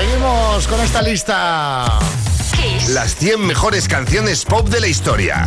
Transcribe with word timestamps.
Seguimos 0.00 0.66
con 0.66 0.80
esta 0.80 1.02
lista. 1.02 1.98
Las 2.88 3.16
100 3.16 3.46
mejores 3.46 3.86
canciones 3.86 4.46
pop 4.46 4.66
de 4.70 4.80
la 4.80 4.86
historia. 4.86 5.44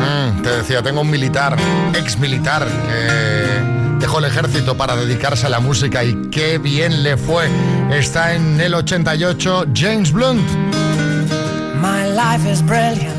Mm, 0.00 0.40
te 0.40 0.48
decía, 0.48 0.82
tengo 0.82 1.02
un 1.02 1.10
militar, 1.10 1.58
ex 1.92 2.18
militar, 2.18 2.66
que 2.66 3.98
dejó 3.98 4.20
el 4.20 4.24
ejército 4.24 4.78
para 4.78 4.96
dedicarse 4.96 5.44
a 5.44 5.50
la 5.50 5.60
música 5.60 6.02
y 6.02 6.14
qué 6.30 6.56
bien 6.56 7.02
le 7.02 7.18
fue. 7.18 7.50
Está 7.90 8.32
en 8.32 8.58
el 8.58 8.72
88 8.72 9.66
James 9.74 10.10
Blunt. 10.10 10.40
My 11.82 12.08
life 12.14 12.50
is 12.50 12.62
brilliant. 12.62 13.15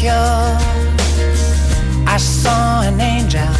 Pure. 0.00 0.12
I 2.14 2.18
saw 2.18 2.82
an 2.82 3.00
angel, 3.00 3.52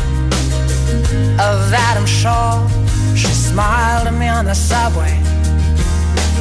of 1.49 1.73
Adam 1.89 2.07
I'm. 2.07 2.69
She 3.17 3.29
smiled 3.29 4.07
at 4.09 4.15
me 4.15 4.29
on 4.29 4.45
the 4.45 4.55
subway. 4.55 5.15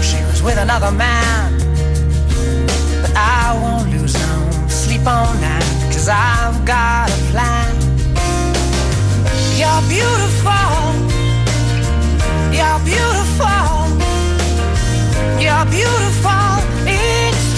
She 0.08 0.20
was 0.30 0.44
with 0.44 0.58
another 0.58 0.92
man. 0.92 1.46
But 3.02 3.14
I 3.16 3.58
won't 3.62 3.88
lose 3.96 4.14
no 4.14 4.34
sleep 4.68 5.06
on 5.08 5.34
that, 5.46 5.64
cause 5.94 6.08
I've 6.10 6.60
got 6.66 7.10
a 7.18 7.20
plan. 7.32 7.74
You're 9.60 9.84
beautiful. 9.96 10.76
You're 12.58 12.82
beautiful. 12.92 13.70
You're 15.44 15.66
beautiful. 15.78 16.06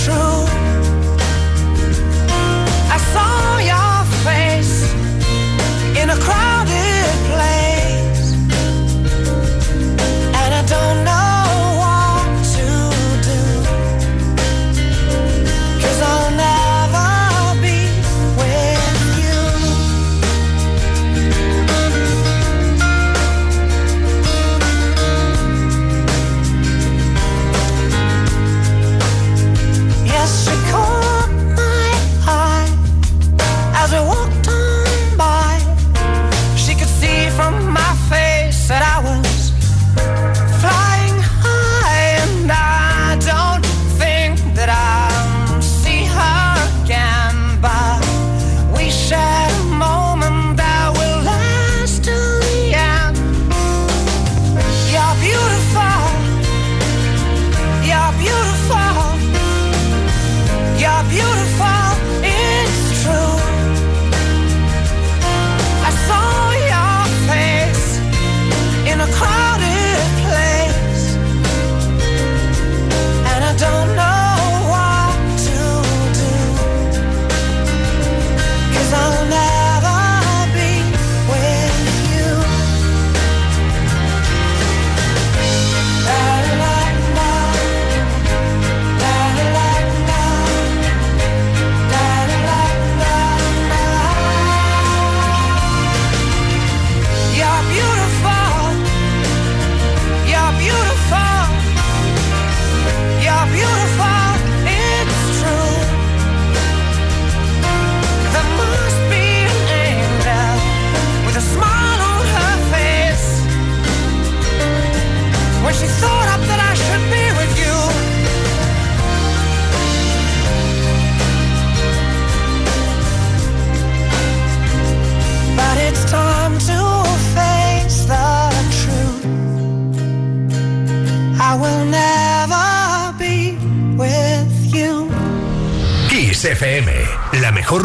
in 0.07 0.13
a 0.13 0.36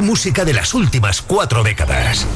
música 0.02 0.44
de 0.44 0.52
las 0.52 0.74
últimas 0.74 1.22
cuatro 1.22 1.62
décadas. 1.62 2.26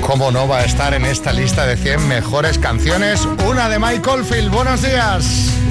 ¿Cómo 0.00 0.30
no 0.30 0.46
va 0.46 0.58
a 0.58 0.64
estar 0.64 0.94
en 0.94 1.04
esta 1.04 1.32
lista 1.32 1.66
de 1.66 1.76
100 1.76 2.06
mejores 2.06 2.58
canciones? 2.58 3.26
Una 3.48 3.68
de 3.68 3.80
Michael 3.80 4.24
Field. 4.24 4.50
Buenos 4.50 4.82
días. 4.82 5.61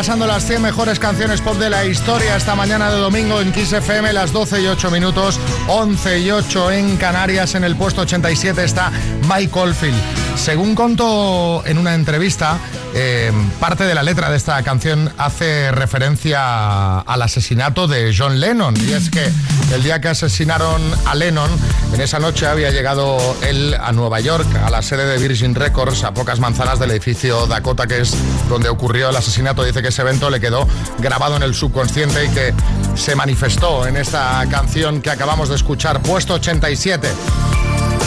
Repasando 0.00 0.26
las 0.26 0.46
100 0.46 0.62
mejores 0.62 0.98
canciones 0.98 1.42
pop 1.42 1.58
de 1.58 1.68
la 1.68 1.84
historia 1.84 2.34
esta 2.34 2.54
mañana 2.54 2.90
de 2.90 2.96
domingo 2.96 3.38
en 3.42 3.52
Kiss 3.52 3.74
FM, 3.74 4.14
las 4.14 4.32
12 4.32 4.62
y 4.62 4.66
8 4.66 4.90
minutos, 4.90 5.38
11 5.68 6.20
y 6.20 6.30
8 6.30 6.70
en 6.72 6.96
Canarias. 6.96 7.54
En 7.54 7.64
el 7.64 7.76
puesto 7.76 8.00
87 8.00 8.64
está 8.64 8.90
Mike 9.28 9.58
Oldfield. 9.58 10.00
Según 10.36 10.74
contó 10.74 11.62
en 11.66 11.76
una 11.76 11.94
entrevista, 11.94 12.58
eh, 12.94 13.32
parte 13.60 13.84
de 13.84 13.94
la 13.94 14.02
letra 14.02 14.30
de 14.30 14.36
esta 14.36 14.62
canción 14.62 15.12
hace 15.18 15.70
referencia 15.72 17.00
al 17.00 17.22
asesinato 17.22 17.86
de 17.86 18.14
John 18.16 18.40
Lennon. 18.40 18.74
Y 18.76 18.92
es 18.92 19.10
que 19.10 19.30
el 19.72 19.82
día 19.82 20.00
que 20.00 20.08
asesinaron 20.08 20.82
a 21.06 21.14
Lennon, 21.14 21.50
en 21.94 22.00
esa 22.00 22.18
noche 22.18 22.46
había 22.46 22.70
llegado 22.70 23.18
él 23.42 23.74
a 23.80 23.92
Nueva 23.92 24.20
York, 24.20 24.46
a 24.64 24.70
la 24.70 24.82
sede 24.82 25.06
de 25.06 25.18
Virgin 25.18 25.54
Records, 25.54 26.04
a 26.04 26.12
pocas 26.12 26.40
manzanas 26.40 26.78
del 26.78 26.90
edificio 26.90 27.46
Dakota, 27.46 27.86
que 27.86 28.00
es 28.00 28.16
donde 28.48 28.68
ocurrió 28.68 29.10
el 29.10 29.16
asesinato. 29.16 29.62
Dice 29.64 29.82
que 29.82 29.88
ese 29.88 30.02
evento 30.02 30.30
le 30.30 30.40
quedó 30.40 30.66
grabado 30.98 31.36
en 31.36 31.42
el 31.42 31.54
subconsciente 31.54 32.24
y 32.24 32.28
que 32.30 32.54
se 32.96 33.14
manifestó 33.14 33.86
en 33.86 33.96
esta 33.96 34.44
canción 34.50 35.00
que 35.00 35.10
acabamos 35.10 35.48
de 35.48 35.56
escuchar, 35.56 36.00
puesto 36.02 36.34
87. 36.34 37.08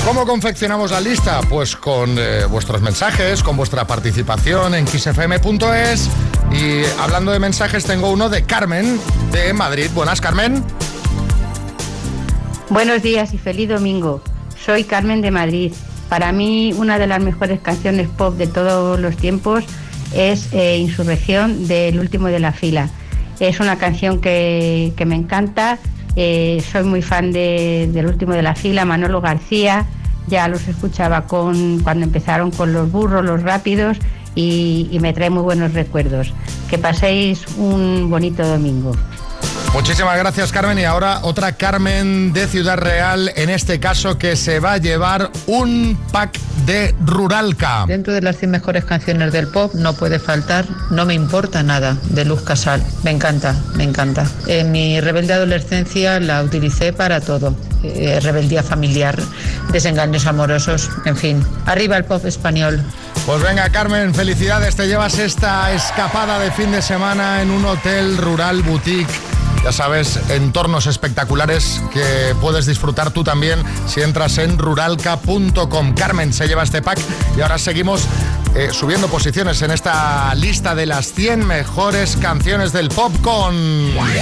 ¿Cómo 0.06 0.26
confeccionamos 0.26 0.92
la 0.92 1.00
lista? 1.00 1.40
Pues 1.50 1.78
con 1.78 2.18
eh, 2.20 2.44
vuestros 2.50 2.82
mensajes, 2.82 3.42
con 3.42 3.56
vuestra 3.56 3.88
participación 3.88 4.76
en 4.76 4.86
xfm.es. 4.86 6.10
Y 6.52 6.84
hablando 7.00 7.32
de 7.32 7.40
mensajes, 7.40 7.86
tengo 7.86 8.12
uno 8.12 8.28
de 8.28 8.44
Carmen, 8.44 9.00
de 9.32 9.54
Madrid. 9.54 9.90
Buenas, 9.96 10.20
Carmen. 10.20 10.62
Buenos 12.70 13.02
días 13.02 13.34
y 13.34 13.38
feliz 13.38 13.70
domingo. 13.70 14.22
Soy 14.66 14.84
Carmen 14.84 15.22
de 15.22 15.32
Madrid. 15.32 15.74
Para 16.10 16.34
mí, 16.34 16.74
una 16.78 17.00
de 17.00 17.08
las 17.08 17.22
mejores 17.22 17.62
canciones 17.62 18.10
pop 18.10 18.36
de 18.36 18.48
todos 18.48 19.00
los 19.00 19.16
tiempos 19.16 19.64
es 20.14 20.50
eh, 20.52 20.78
Insurrección 20.80 21.66
del 21.68 21.98
último 21.98 22.28
de 22.28 22.40
la 22.40 22.52
fila. 22.52 22.90
Es 23.40 23.62
una 23.62 23.78
canción 23.78 24.20
que, 24.20 24.92
que 24.98 25.06
me 25.06 25.16
encanta 25.16 25.80
eh, 26.16 26.64
soy 26.72 26.84
muy 26.84 27.02
fan 27.02 27.32
del 27.32 28.06
último 28.06 28.34
de 28.34 28.42
la 28.42 28.56
fila, 28.56 28.86
Manolo 28.86 29.22
García. 29.22 29.86
Ya 30.28 30.48
los 30.48 30.68
escuchaba 30.68 31.28
con, 31.28 31.80
cuando 31.80 32.06
empezaron 32.06 32.52
con 32.52 32.72
los 32.72 32.92
burros, 32.92 33.26
los 33.26 33.44
rápidos, 33.44 33.98
y 34.36 34.98
me 35.02 35.14
trae 35.14 35.30
muy 35.30 35.44
buenos 35.44 35.74
recuerdos. 35.74 36.34
Que 36.70 36.78
paséis 36.78 37.46
un 37.58 38.10
bonito 38.10 38.48
domingo. 38.48 38.94
Muchísimas 39.74 40.16
gracias 40.20 40.52
Carmen 40.52 40.78
y 40.78 40.86
ahora 40.86 41.22
otra 41.24 41.54
Carmen 41.54 42.32
de 42.32 42.48
Ciudad 42.48 42.78
Real, 42.78 43.32
en 43.36 43.50
este 43.50 43.80
caso 43.80 44.20
que 44.20 44.36
se 44.36 44.60
va 44.60 44.74
a 44.74 44.78
llevar 44.78 45.32
un 45.48 45.98
pack 46.12 46.38
de 46.68 46.94
Ruralca. 47.04 47.86
Dentro 47.88 48.14
de 48.14 48.22
las 48.22 48.38
100 48.38 48.52
mejores 48.52 48.86
canciones 48.86 49.34
del 49.34 49.48
pop 49.48 49.74
no 49.74 49.94
puede 49.94 50.20
faltar 50.20 50.66
No 50.92 51.06
me 51.06 51.16
importa 51.16 51.64
nada 51.64 51.98
de 52.12 52.24
Luz 52.24 52.44
Casal. 52.44 52.84
Me 53.04 53.10
encanta, 53.10 53.56
me 53.74 53.84
encanta. 53.84 54.28
En 54.46 54.72
mi 54.72 55.02
rebelde 55.02 55.34
adolescencia 55.34 56.20
la 56.20 56.44
utilicé 56.44 56.94
para 56.94 57.20
todo. 57.20 57.56
Eh, 57.84 58.20
rebeldía 58.22 58.62
familiar, 58.62 59.18
desengaños 59.72 60.28
amorosos, 60.28 60.92
en 61.06 61.18
fin. 61.18 61.46
Arriba 61.66 61.98
el 61.98 62.06
pop 62.06 62.24
español. 62.26 62.80
Pues 63.26 63.42
venga 63.42 63.68
Carmen, 63.70 64.14
felicidades, 64.14 64.76
te 64.76 64.88
llevas 64.88 65.18
esta 65.18 65.72
escapada 65.72 66.38
de 66.38 66.52
fin 66.52 66.72
de 66.72 66.82
semana 66.84 67.42
en 67.42 67.50
un 67.50 67.66
hotel 67.66 68.18
rural 68.18 68.62
boutique 68.62 69.12
ya 69.64 69.72
sabes, 69.72 70.20
entornos 70.30 70.88
espectaculares 70.88 71.82
que 71.94 72.36
puedes 72.42 72.66
disfrutar 72.66 73.12
tú 73.12 73.24
también 73.24 73.64
si 73.88 74.02
entras 74.02 74.38
en 74.38 74.58
ruralca.com. 74.58 75.94
Carmen 75.96 76.34
se 76.34 76.48
lleva 76.48 76.64
este 76.64 76.82
pack 76.82 77.00
y 77.38 77.42
ahora 77.42 77.58
seguimos 77.58 78.06
eh, 78.56 78.70
subiendo 78.72 79.08
posiciones 79.08 79.62
en 79.62 79.72
esta 79.72 80.34
lista 80.36 80.76
de 80.76 80.86
las 80.86 81.14
100 81.14 81.48
mejores 81.48 82.18
canciones 82.18 82.74
del 82.74 82.90
pop 82.90 83.14
con... 83.22 83.56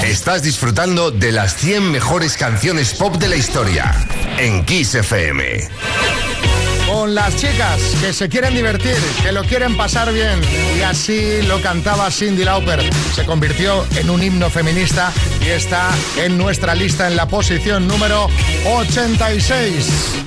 Estás 0.03 0.43
disfrutando 0.43 1.11
de 1.11 1.31
las 1.31 1.55
100 1.55 1.91
mejores 1.91 2.37
canciones 2.37 2.93
pop 2.93 3.15
de 3.15 3.27
la 3.27 3.35
historia 3.35 3.93
en 4.37 4.63
Kiss 4.65 4.95
FM 4.95 6.60
con 6.91 7.15
las 7.15 7.35
chicas 7.37 7.95
que 8.01 8.11
se 8.11 8.27
quieren 8.27 8.53
divertir, 8.53 8.97
que 9.23 9.31
lo 9.31 9.43
quieren 9.43 9.77
pasar 9.77 10.11
bien. 10.11 10.41
Y 10.77 10.81
así 10.81 11.41
lo 11.43 11.61
cantaba 11.61 12.11
Cindy 12.11 12.43
Lauper. 12.43 12.81
Se 13.15 13.25
convirtió 13.25 13.85
en 13.95 14.09
un 14.09 14.21
himno 14.21 14.49
feminista 14.49 15.11
y 15.41 15.49
está 15.49 15.89
en 16.17 16.37
nuestra 16.37 16.75
lista 16.75 17.07
en 17.07 17.15
la 17.15 17.27
posición 17.27 17.87
número 17.87 18.27
86. 18.65 20.21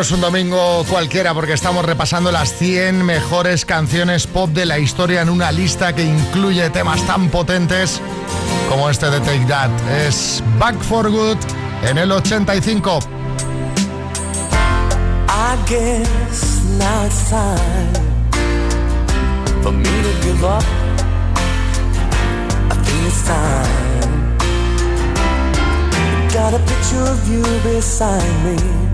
Es 0.00 0.10
un 0.10 0.20
domingo 0.20 0.84
cualquiera 0.90 1.32
porque 1.32 1.54
estamos 1.54 1.84
repasando 1.84 2.30
las 2.30 2.52
100 2.54 3.04
mejores 3.04 3.64
canciones 3.64 4.26
pop 4.26 4.50
de 4.50 4.66
la 4.66 4.78
historia 4.78 5.22
en 5.22 5.30
una 5.30 5.50
lista 5.52 5.94
que 5.94 6.02
incluye 6.02 6.68
temas 6.70 7.00
tan 7.06 7.30
potentes 7.30 8.00
como 8.68 8.90
este 8.90 9.10
de 9.10 9.20
Take 9.20 9.46
That. 9.46 9.70
Es 10.06 10.42
Back 10.58 10.78
for 10.82 11.10
Good 11.10 11.38
en 11.88 11.98
el 11.98 12.12
85. 12.12 12.98
I 15.28 15.56
guess 15.66 16.62
now 16.78 17.08
time 17.30 17.92
for 19.62 19.72
me 19.72 19.84
to 19.84 20.12
give 20.22 20.40
time. 27.98 28.85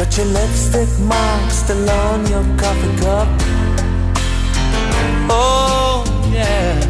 Got 0.00 0.16
your 0.16 0.26
lipstick 0.28 0.88
mark 1.00 1.50
still 1.50 1.90
on 1.90 2.26
your 2.32 2.42
coffee 2.56 2.96
cup. 3.04 3.28
Oh, 5.28 6.04
yeah. 6.32 6.80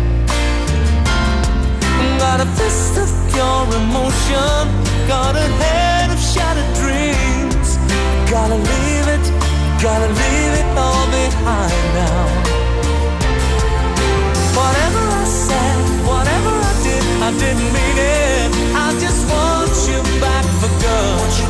Got 2.18 2.38
a 2.40 2.46
fist 2.54 2.96
of 3.02 3.10
pure 3.32 3.66
emotion. 3.82 4.62
Got 5.08 5.34
a 5.34 5.42
head 5.58 6.12
of 6.12 6.20
shattered 6.20 6.70
dreams. 6.78 7.78
Gotta 8.30 8.54
leave 8.54 9.08
it, 9.16 9.26
gotta 9.82 10.06
leave 10.06 10.54
it 10.62 10.68
all 10.78 11.06
behind 11.10 11.82
now. 11.98 12.26
Whatever 14.54 15.02
I 15.02 15.24
said, 15.26 15.78
whatever 16.06 16.52
I 16.62 16.74
did, 16.86 17.04
I 17.26 17.30
didn't 17.42 17.72
mean 17.74 17.98
it. 17.98 18.50
I 18.78 18.94
just 19.02 19.28
want 19.28 19.74
you 19.90 19.98
back 20.20 20.44
for 20.62 20.70
good. 20.78 21.49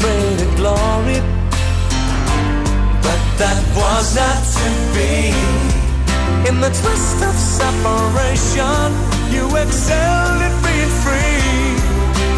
Celebrated 0.00 0.56
glory. 0.56 1.20
But 3.04 3.20
that 3.38 3.58
was 3.76 4.16
not 4.16 4.40
to 4.56 4.68
be. 4.94 5.32
In 6.48 6.60
the 6.60 6.70
twist 6.70 7.18
of 7.22 7.34
separation, 7.34 8.88
you 9.30 9.44
excelled 9.56 10.40
at 10.40 10.54
being 10.64 10.92
free. 11.04 11.76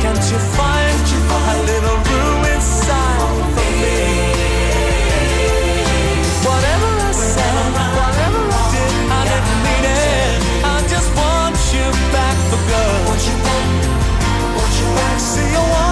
Can't 0.03 0.25
you 0.33 0.39
find 0.59 0.99
a 1.31 1.59
little 1.71 1.99
room 2.11 2.43
inside 2.55 3.45
for 3.55 3.71
me? 3.83 4.01
Whatever 6.43 6.91
I 7.09 7.13
said, 7.13 7.67
whatever 7.99 8.43
I 8.51 8.65
did, 8.75 8.93
I 9.19 9.23
didn't 9.31 9.61
mean 9.67 9.85
it. 9.87 10.39
I 10.67 10.77
just 10.91 11.11
want 11.15 11.57
you 11.75 11.87
back 12.11 12.37
for 12.51 12.61
good. 12.71 12.99
Want 13.09 13.23
you 13.29 13.37
want 14.57 14.73
you 14.81 14.89
back. 14.99 15.19
See, 15.21 15.49
you 15.55 15.92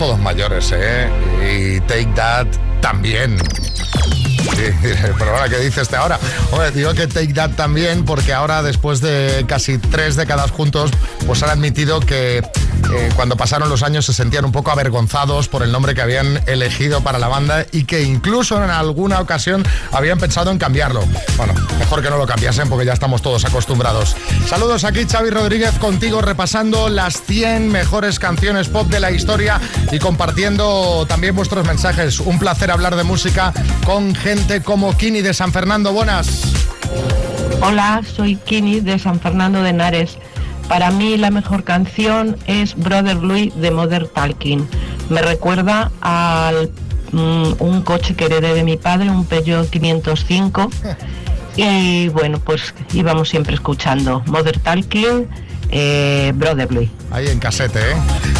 todos 0.00 0.18
mayores, 0.18 0.72
¿eh? 0.72 1.10
Y 1.42 1.80
Take 1.80 2.08
That 2.14 2.46
también. 2.80 3.36
Pero 5.18 5.30
ahora, 5.30 5.46
¿qué 5.46 5.58
dice 5.58 5.82
este 5.82 5.94
ahora? 5.96 6.18
Hombre, 6.50 6.70
digo 6.70 6.94
que 6.94 7.06
Take 7.06 7.34
That 7.34 7.50
también, 7.50 8.06
porque 8.06 8.32
ahora, 8.32 8.62
después 8.62 9.02
de 9.02 9.44
casi 9.46 9.76
tres 9.76 10.16
décadas 10.16 10.52
juntos, 10.52 10.90
pues 11.26 11.42
han 11.42 11.50
admitido 11.50 12.00
que 12.00 12.42
eh, 12.92 13.08
cuando 13.14 13.36
pasaron 13.36 13.68
los 13.68 13.82
años 13.82 14.04
se 14.06 14.12
sentían 14.12 14.44
un 14.44 14.52
poco 14.52 14.70
avergonzados 14.70 15.48
por 15.48 15.62
el 15.62 15.72
nombre 15.72 15.94
que 15.94 16.02
habían 16.02 16.40
elegido 16.46 17.02
para 17.02 17.18
la 17.18 17.28
banda 17.28 17.66
y 17.72 17.84
que 17.84 18.02
incluso 18.02 18.62
en 18.62 18.70
alguna 18.70 19.20
ocasión 19.20 19.64
habían 19.92 20.18
pensado 20.18 20.50
en 20.50 20.58
cambiarlo. 20.58 21.02
Bueno, 21.36 21.54
mejor 21.78 22.02
que 22.02 22.10
no 22.10 22.18
lo 22.18 22.26
cambiasen 22.26 22.68
porque 22.68 22.86
ya 22.86 22.92
estamos 22.92 23.22
todos 23.22 23.44
acostumbrados. 23.44 24.16
Saludos 24.46 24.84
aquí, 24.84 25.06
Xavi 25.06 25.30
Rodríguez, 25.30 25.78
contigo 25.78 26.20
repasando 26.20 26.88
las 26.88 27.22
100 27.22 27.70
mejores 27.70 28.18
canciones 28.18 28.68
pop 28.68 28.88
de 28.88 29.00
la 29.00 29.10
historia 29.10 29.60
y 29.92 29.98
compartiendo 29.98 31.06
también 31.06 31.36
vuestros 31.36 31.66
mensajes. 31.66 32.20
Un 32.20 32.38
placer 32.38 32.70
hablar 32.70 32.96
de 32.96 33.04
música 33.04 33.52
con 33.84 34.14
gente 34.14 34.62
como 34.62 34.96
Kini 34.96 35.22
de 35.22 35.34
San 35.34 35.52
Fernando. 35.52 35.92
Buenas. 35.92 36.52
Hola, 37.62 38.00
soy 38.16 38.36
Kini 38.36 38.80
de 38.80 38.98
San 38.98 39.20
Fernando 39.20 39.62
de 39.62 39.70
Henares. 39.70 40.16
Para 40.70 40.92
mí 40.92 41.16
la 41.16 41.32
mejor 41.32 41.64
canción 41.64 42.36
es 42.46 42.76
Brother 42.76 43.16
Louis 43.16 43.52
de 43.56 43.72
Modern 43.72 44.06
Talking. 44.06 44.68
Me 45.08 45.20
recuerda 45.20 45.90
a 46.00 46.52
un 47.12 47.82
coche 47.82 48.14
que 48.14 48.26
heredé 48.26 48.54
de 48.54 48.62
mi 48.62 48.76
padre, 48.76 49.10
un 49.10 49.24
Peugeot 49.24 49.68
505. 49.68 50.70
Y 51.56 52.08
bueno, 52.10 52.38
pues 52.38 52.72
íbamos 52.94 53.28
siempre 53.28 53.54
escuchando 53.54 54.22
Modern 54.26 54.60
Talking, 54.60 55.28
eh, 55.70 56.32
Brother 56.36 56.72
Louis. 56.72 56.90
Ahí 57.10 57.26
en 57.26 57.40
casete, 57.40 57.80
¿eh? 57.80 57.96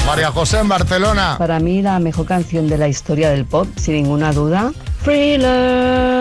María 0.06 0.30
José 0.30 0.60
en 0.60 0.68
Barcelona. 0.68 1.34
Para 1.36 1.58
mí 1.58 1.82
la 1.82 1.98
mejor 1.98 2.26
canción 2.26 2.68
de 2.68 2.78
la 2.78 2.86
historia 2.86 3.30
del 3.30 3.44
pop, 3.44 3.66
sin 3.76 3.94
ninguna 3.94 4.32
duda. 4.32 4.72
Thriller, 5.02 6.19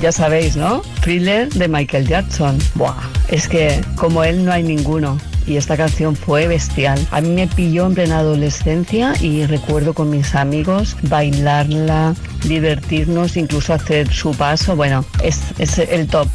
Ya 0.00 0.12
sabéis, 0.12 0.56
¿no? 0.56 0.82
Thriller 1.02 1.48
de 1.52 1.68
Michael 1.68 2.06
Jackson. 2.06 2.58
Buah, 2.74 2.94
es 3.28 3.48
que 3.48 3.80
como 3.96 4.24
él 4.24 4.44
no 4.44 4.52
hay 4.52 4.62
ninguno 4.62 5.18
y 5.46 5.56
esta 5.56 5.76
canción 5.76 6.16
fue 6.16 6.48
bestial. 6.48 6.98
A 7.10 7.20
mí 7.20 7.30
me 7.30 7.46
pilló 7.46 7.86
en 7.86 7.94
plena 7.94 8.18
adolescencia 8.18 9.14
y 9.20 9.46
recuerdo 9.46 9.94
con 9.94 10.10
mis 10.10 10.34
amigos 10.34 10.96
bailarla, 11.02 12.14
divertirnos, 12.44 13.36
incluso 13.36 13.72
hacer 13.72 14.12
su 14.12 14.32
paso. 14.32 14.76
Bueno, 14.76 15.04
es, 15.22 15.40
es 15.58 15.78
el 15.78 16.08
top 16.08 16.28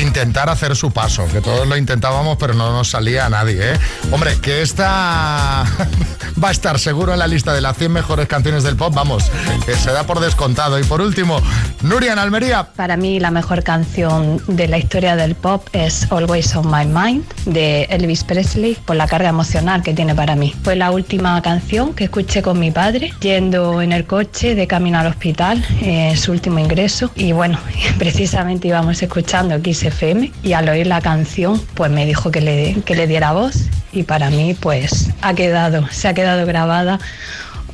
intentar 0.00 0.48
hacer 0.48 0.76
su 0.76 0.90
paso, 0.90 1.26
que 1.26 1.40
todos 1.40 1.66
lo 1.66 1.76
intentábamos, 1.76 2.36
pero 2.38 2.54
no 2.54 2.72
nos 2.72 2.90
salía 2.90 3.26
a 3.26 3.28
nadie. 3.28 3.74
¿eh? 3.74 3.78
Hombre, 4.10 4.36
que 4.40 4.62
esta 4.62 5.64
va 6.42 6.48
a 6.48 6.50
estar 6.50 6.78
seguro 6.78 7.12
en 7.12 7.18
la 7.18 7.26
lista 7.26 7.52
de 7.52 7.60
las 7.60 7.76
100 7.76 7.92
mejores 7.92 8.26
canciones 8.26 8.62
del 8.62 8.76
pop, 8.76 8.92
vamos, 8.94 9.30
que 9.64 9.74
se 9.74 9.92
da 9.92 10.04
por 10.04 10.20
descontado. 10.20 10.78
Y 10.78 10.84
por 10.84 11.00
último, 11.00 11.40
Nuria 11.82 12.12
en 12.12 12.18
Almería. 12.18 12.68
Para 12.76 12.96
mí 12.96 13.20
la 13.20 13.30
mejor 13.30 13.62
canción 13.62 14.42
de 14.46 14.68
la 14.68 14.78
historia 14.78 15.16
del 15.16 15.34
pop 15.34 15.66
es 15.72 16.10
Always 16.10 16.54
on 16.56 16.70
My 16.70 16.86
Mind 16.86 17.24
de 17.44 17.84
Elvis 17.84 18.24
Presley, 18.24 18.76
por 18.84 18.96
la 18.96 19.06
carga 19.06 19.28
emocional 19.28 19.82
que 19.82 19.94
tiene 19.94 20.14
para 20.14 20.36
mí. 20.36 20.54
Fue 20.62 20.76
la 20.76 20.90
última 20.90 21.40
canción 21.42 21.94
que 21.94 22.04
escuché 22.04 22.42
con 22.42 22.58
mi 22.58 22.70
padre, 22.70 23.12
yendo 23.20 23.82
en 23.82 23.92
el 23.92 24.06
coche 24.06 24.54
de 24.54 24.66
camino 24.66 24.98
al 24.98 25.06
hospital, 25.06 25.64
en 25.80 26.16
su 26.16 26.32
último 26.32 26.58
ingreso. 26.58 27.10
Y 27.14 27.32
bueno, 27.32 27.58
precisamente 27.98 28.68
íbamos 28.68 29.02
escuchando 29.02 29.60
Kiss 29.60 29.71
FM 29.80 30.32
y 30.42 30.52
al 30.52 30.68
oír 30.68 30.86
la 30.86 31.00
canción 31.00 31.60
pues 31.74 31.90
me 31.90 32.04
dijo 32.06 32.30
que 32.30 32.40
le, 32.40 32.82
que 32.84 32.94
le 32.94 33.06
diera 33.06 33.32
voz 33.32 33.54
y 33.92 34.02
para 34.02 34.30
mí 34.30 34.54
pues 34.58 35.10
ha 35.22 35.34
quedado, 35.34 35.86
se 35.90 36.08
ha 36.08 36.14
quedado 36.14 36.46
grabada 36.46 36.98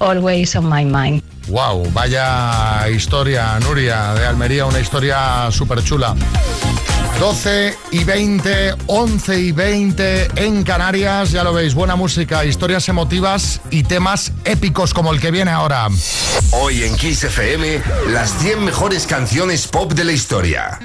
Always 0.01 0.55
on 0.57 0.69
My 0.69 0.85
Mind. 0.85 1.23
Wow, 1.49 1.91
vaya 1.93 2.89
historia, 2.91 3.59
Nuria 3.61 4.15
de 4.15 4.27
Almería, 4.27 4.67
una 4.67 4.81
historia 4.81 5.49
súper 5.51 5.83
chula. 5.83 6.15
12 7.19 7.77
y 7.91 8.05
20, 8.05 8.75
11 8.87 9.41
y 9.41 9.53
20 9.53 10.29
en 10.37 10.63
Canarias, 10.63 11.33
ya 11.33 11.43
lo 11.43 11.53
veis, 11.53 11.75
buena 11.75 11.97
música, 11.97 12.45
historias 12.45 12.89
emotivas 12.89 13.61
y 13.71 13.83
temas 13.83 14.33
épicos 14.45 14.95
como 14.95 15.13
el 15.13 15.21
que 15.21 15.33
viene 15.33 15.51
ahora. 15.51 15.89
Hoy 16.53 16.85
en 16.85 16.95
Kiss 16.97 17.25
FM, 17.25 17.83
las 18.11 18.39
100 18.39 18.65
mejores 18.65 19.07
canciones 19.07 19.67
pop 19.67 19.95
de 19.95 20.05
la 20.05 20.13
historia. 20.13 20.79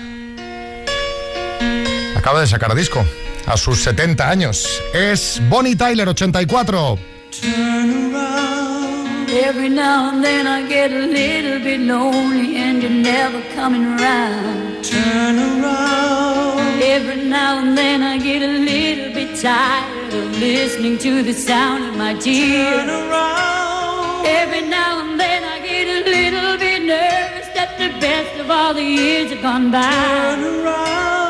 Acaba 2.24 2.40
de 2.40 2.48
sacar 2.48 2.74
disco 2.74 3.06
a 3.48 3.58
sus 3.58 3.84
70 3.84 4.30
años. 4.30 4.82
Es 4.94 5.42
Bonnie 5.50 5.76
Tyler 5.76 6.08
84. 6.08 6.98
Turn 7.42 8.16
around. 8.16 9.30
Every 9.30 9.68
now 9.68 10.10
and 10.10 10.24
then 10.24 10.48
I 10.48 10.66
get 10.66 10.94
a 10.94 11.06
little 11.06 11.60
bit 11.60 11.82
lonely 11.82 12.56
and 12.56 12.82
you're 12.82 12.90
never 12.90 13.42
coming 13.54 13.84
around. 13.84 14.84
Turn 14.84 15.38
around. 15.38 16.82
Every 16.82 17.26
now 17.26 17.60
and 17.60 17.78
then 17.78 18.02
I 18.02 18.18
get 18.18 18.42
a 18.42 18.54
little 18.72 19.14
bit 19.14 19.42
tired 19.42 20.14
of 20.14 20.40
listening 20.40 20.98
to 21.00 21.24
the 21.24 21.34
sound 21.34 21.84
of 21.90 21.98
my 21.98 22.14
tears. 22.14 22.86
Turn 22.86 22.90
around. 22.90 24.26
Every 24.26 24.62
now 24.62 25.02
and 25.02 25.20
then 25.20 25.44
I 25.44 25.60
get 25.60 25.88
a 25.90 26.00
little 26.10 26.58
bit 26.58 26.84
nervous 26.84 27.50
that 27.54 27.76
the 27.78 27.90
best 28.00 28.40
of 28.40 28.50
all 28.50 28.74
the 28.74 28.82
years 28.82 29.30
have 29.32 29.42
gone 29.42 29.72
by. 29.72 29.92
Turn 29.92 30.44
around. 30.46 31.23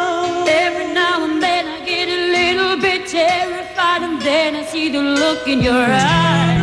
See 4.73 4.89
the 4.89 4.99
look 4.99 5.47
in 5.47 5.61
your 5.61 5.85
eyes. 5.87 6.62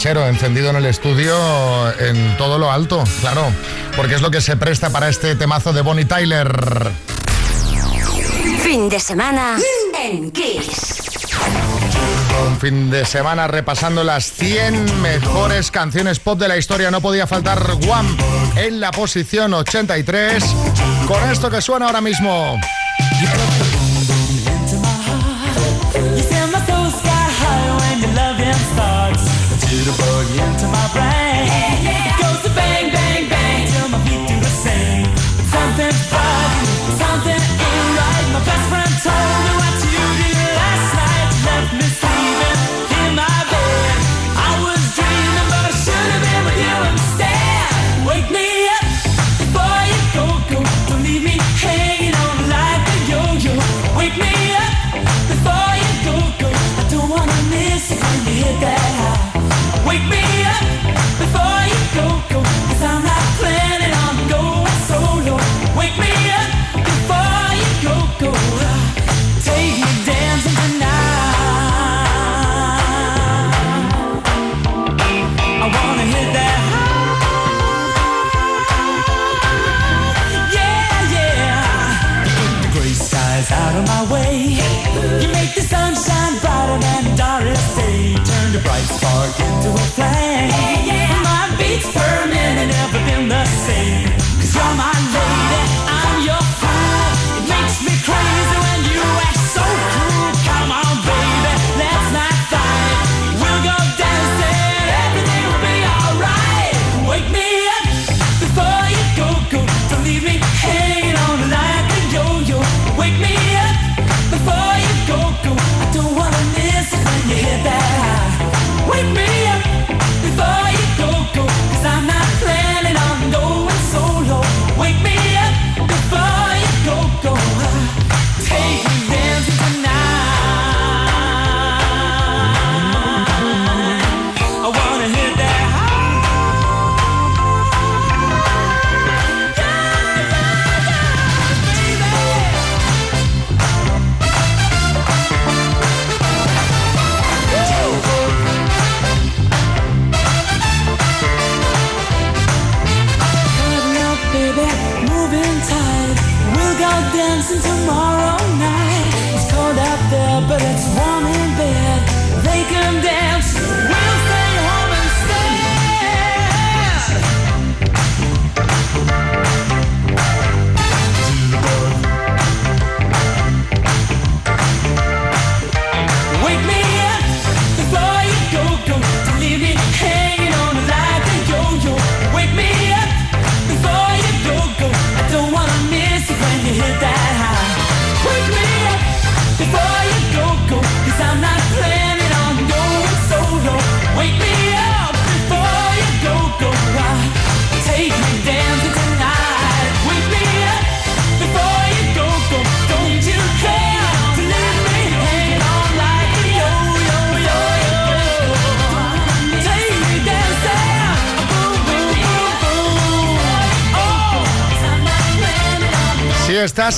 Mechero 0.00 0.26
encendido 0.26 0.70
en 0.70 0.76
el 0.76 0.86
estudio 0.86 1.36
en 1.98 2.34
todo 2.38 2.58
lo 2.58 2.72
alto, 2.72 3.04
claro, 3.20 3.52
porque 3.96 4.14
es 4.14 4.22
lo 4.22 4.30
que 4.30 4.40
se 4.40 4.56
presta 4.56 4.88
para 4.88 5.10
este 5.10 5.36
temazo 5.36 5.74
de 5.74 5.82
Bonnie 5.82 6.06
Tyler. 6.06 6.90
Fin 8.62 8.88
de 8.88 8.98
semana 8.98 9.58
en 10.02 10.30
Kiss. 10.30 11.02
Un 12.46 12.58
fin 12.58 12.90
de 12.90 13.04
semana 13.04 13.46
repasando 13.46 14.02
las 14.02 14.32
100 14.32 15.02
mejores 15.02 15.70
canciones 15.70 16.18
pop 16.18 16.38
de 16.38 16.48
la 16.48 16.56
historia. 16.56 16.90
No 16.90 17.02
podía 17.02 17.26
faltar 17.26 17.60
Guam 17.84 18.16
en 18.56 18.80
la 18.80 18.92
posición 18.92 19.52
83 19.52 20.42
con 21.06 21.28
esto 21.28 21.50
que 21.50 21.60
suena 21.60 21.84
ahora 21.84 22.00
mismo. 22.00 22.58
To 29.84 29.86
the 29.86 29.92
boogie 29.92 30.46
into 30.46 30.66
my 30.68 30.88
brain. 30.92 31.29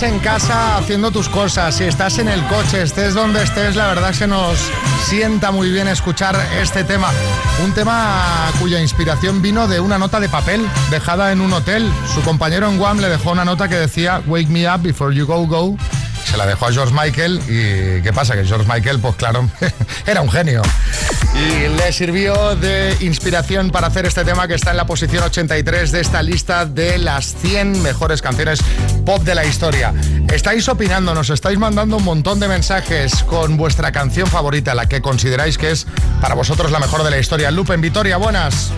En 0.05 0.19
casa 0.19 0.79
haciendo 0.79 1.11
tus 1.11 1.29
cosas, 1.29 1.77
si 1.77 1.85
estás 1.85 2.19
en 2.19 2.29
el 2.29 2.43
coche, 2.47 2.83
estés 2.83 3.15
donde 3.15 3.43
estés, 3.43 3.77
la 3.77 3.87
verdad 3.87 4.15
que 4.15 4.27
nos 4.27 4.59
sienta 5.07 5.51
muy 5.51 5.71
bien 5.71 5.87
escuchar 5.87 6.37
este 6.61 6.83
tema. 6.83 7.09
Un 7.63 7.73
tema 7.73 8.51
cuya 8.59 8.81
inspiración 8.81 9.43
vino 9.43 9.69
de 9.69 9.81
una 9.81 9.99
nota 9.99 10.19
de 10.19 10.29
papel 10.29 10.67
dejada 10.91 11.31
en 11.31 11.41
un 11.41 11.53
hotel. 11.53 11.89
Su 12.13 12.23
compañero 12.23 12.69
en 12.69 12.79
Guam 12.79 12.99
le 12.99 13.09
dejó 13.09 13.33
una 13.33 13.45
nota 13.45 13.69
que 13.69 13.77
decía 13.77 14.23
Wake 14.27 14.49
me 14.49 14.69
up 14.69 14.83
before 14.83 15.15
you 15.15 15.27
go 15.27 15.47
go. 15.47 15.77
Se 16.25 16.37
la 16.37 16.47
dejó 16.47 16.67
a 16.67 16.73
George 16.73 16.95
Michael 16.95 17.41
y 17.47 18.03
¿qué 18.03 18.13
pasa? 18.13 18.35
Que 18.35 18.45
George 18.45 18.67
Michael, 18.73 18.99
pues 18.99 19.15
claro, 19.17 19.49
era 20.07 20.21
un 20.23 20.31
genio. 20.31 20.63
Y 21.35 21.69
le 21.69 21.93
sirvió 21.93 22.57
de 22.57 22.97
inspiración 23.01 23.71
para 23.71 23.87
hacer 23.87 24.05
este 24.05 24.25
tema 24.25 24.47
que 24.47 24.55
está 24.55 24.71
en 24.71 24.77
la 24.77 24.87
posición 24.87 25.25
83 25.25 25.91
de 25.91 26.01
esta 26.01 26.23
lista 26.23 26.67
de 26.67 26.99
las 26.99 27.35
100 27.37 27.83
mejores 27.83 28.21
canciones 28.21 28.61
pop 29.07 29.23
de 29.23 29.35
la 29.35 29.45
historia. 29.45 29.95
Estáis 30.33 30.69
opinando, 30.69 31.15
nos 31.15 31.31
estáis 31.31 31.59
mandando 31.59 31.97
un 31.97 32.05
montón 32.05 32.39
de 32.39 32.49
mensajes 32.49 33.23
con 33.25 33.57
vuestra 33.57 33.93
canción 33.93 34.27
favorita, 34.27 34.75
la 34.75 34.87
que 34.87 35.01
consideráis 35.01 35.57
que 35.57 35.71
es 35.71 35.87
para 36.21 36.35
vosotros 36.35 36.71
la 36.71 36.79
mejor 36.79 37.03
de 37.03 37.11
la 37.11 37.19
historia. 37.19 37.51
Lupe 37.51 37.73
en 37.73 37.81
Vitoria, 37.81 38.19
buenas. 38.19 38.71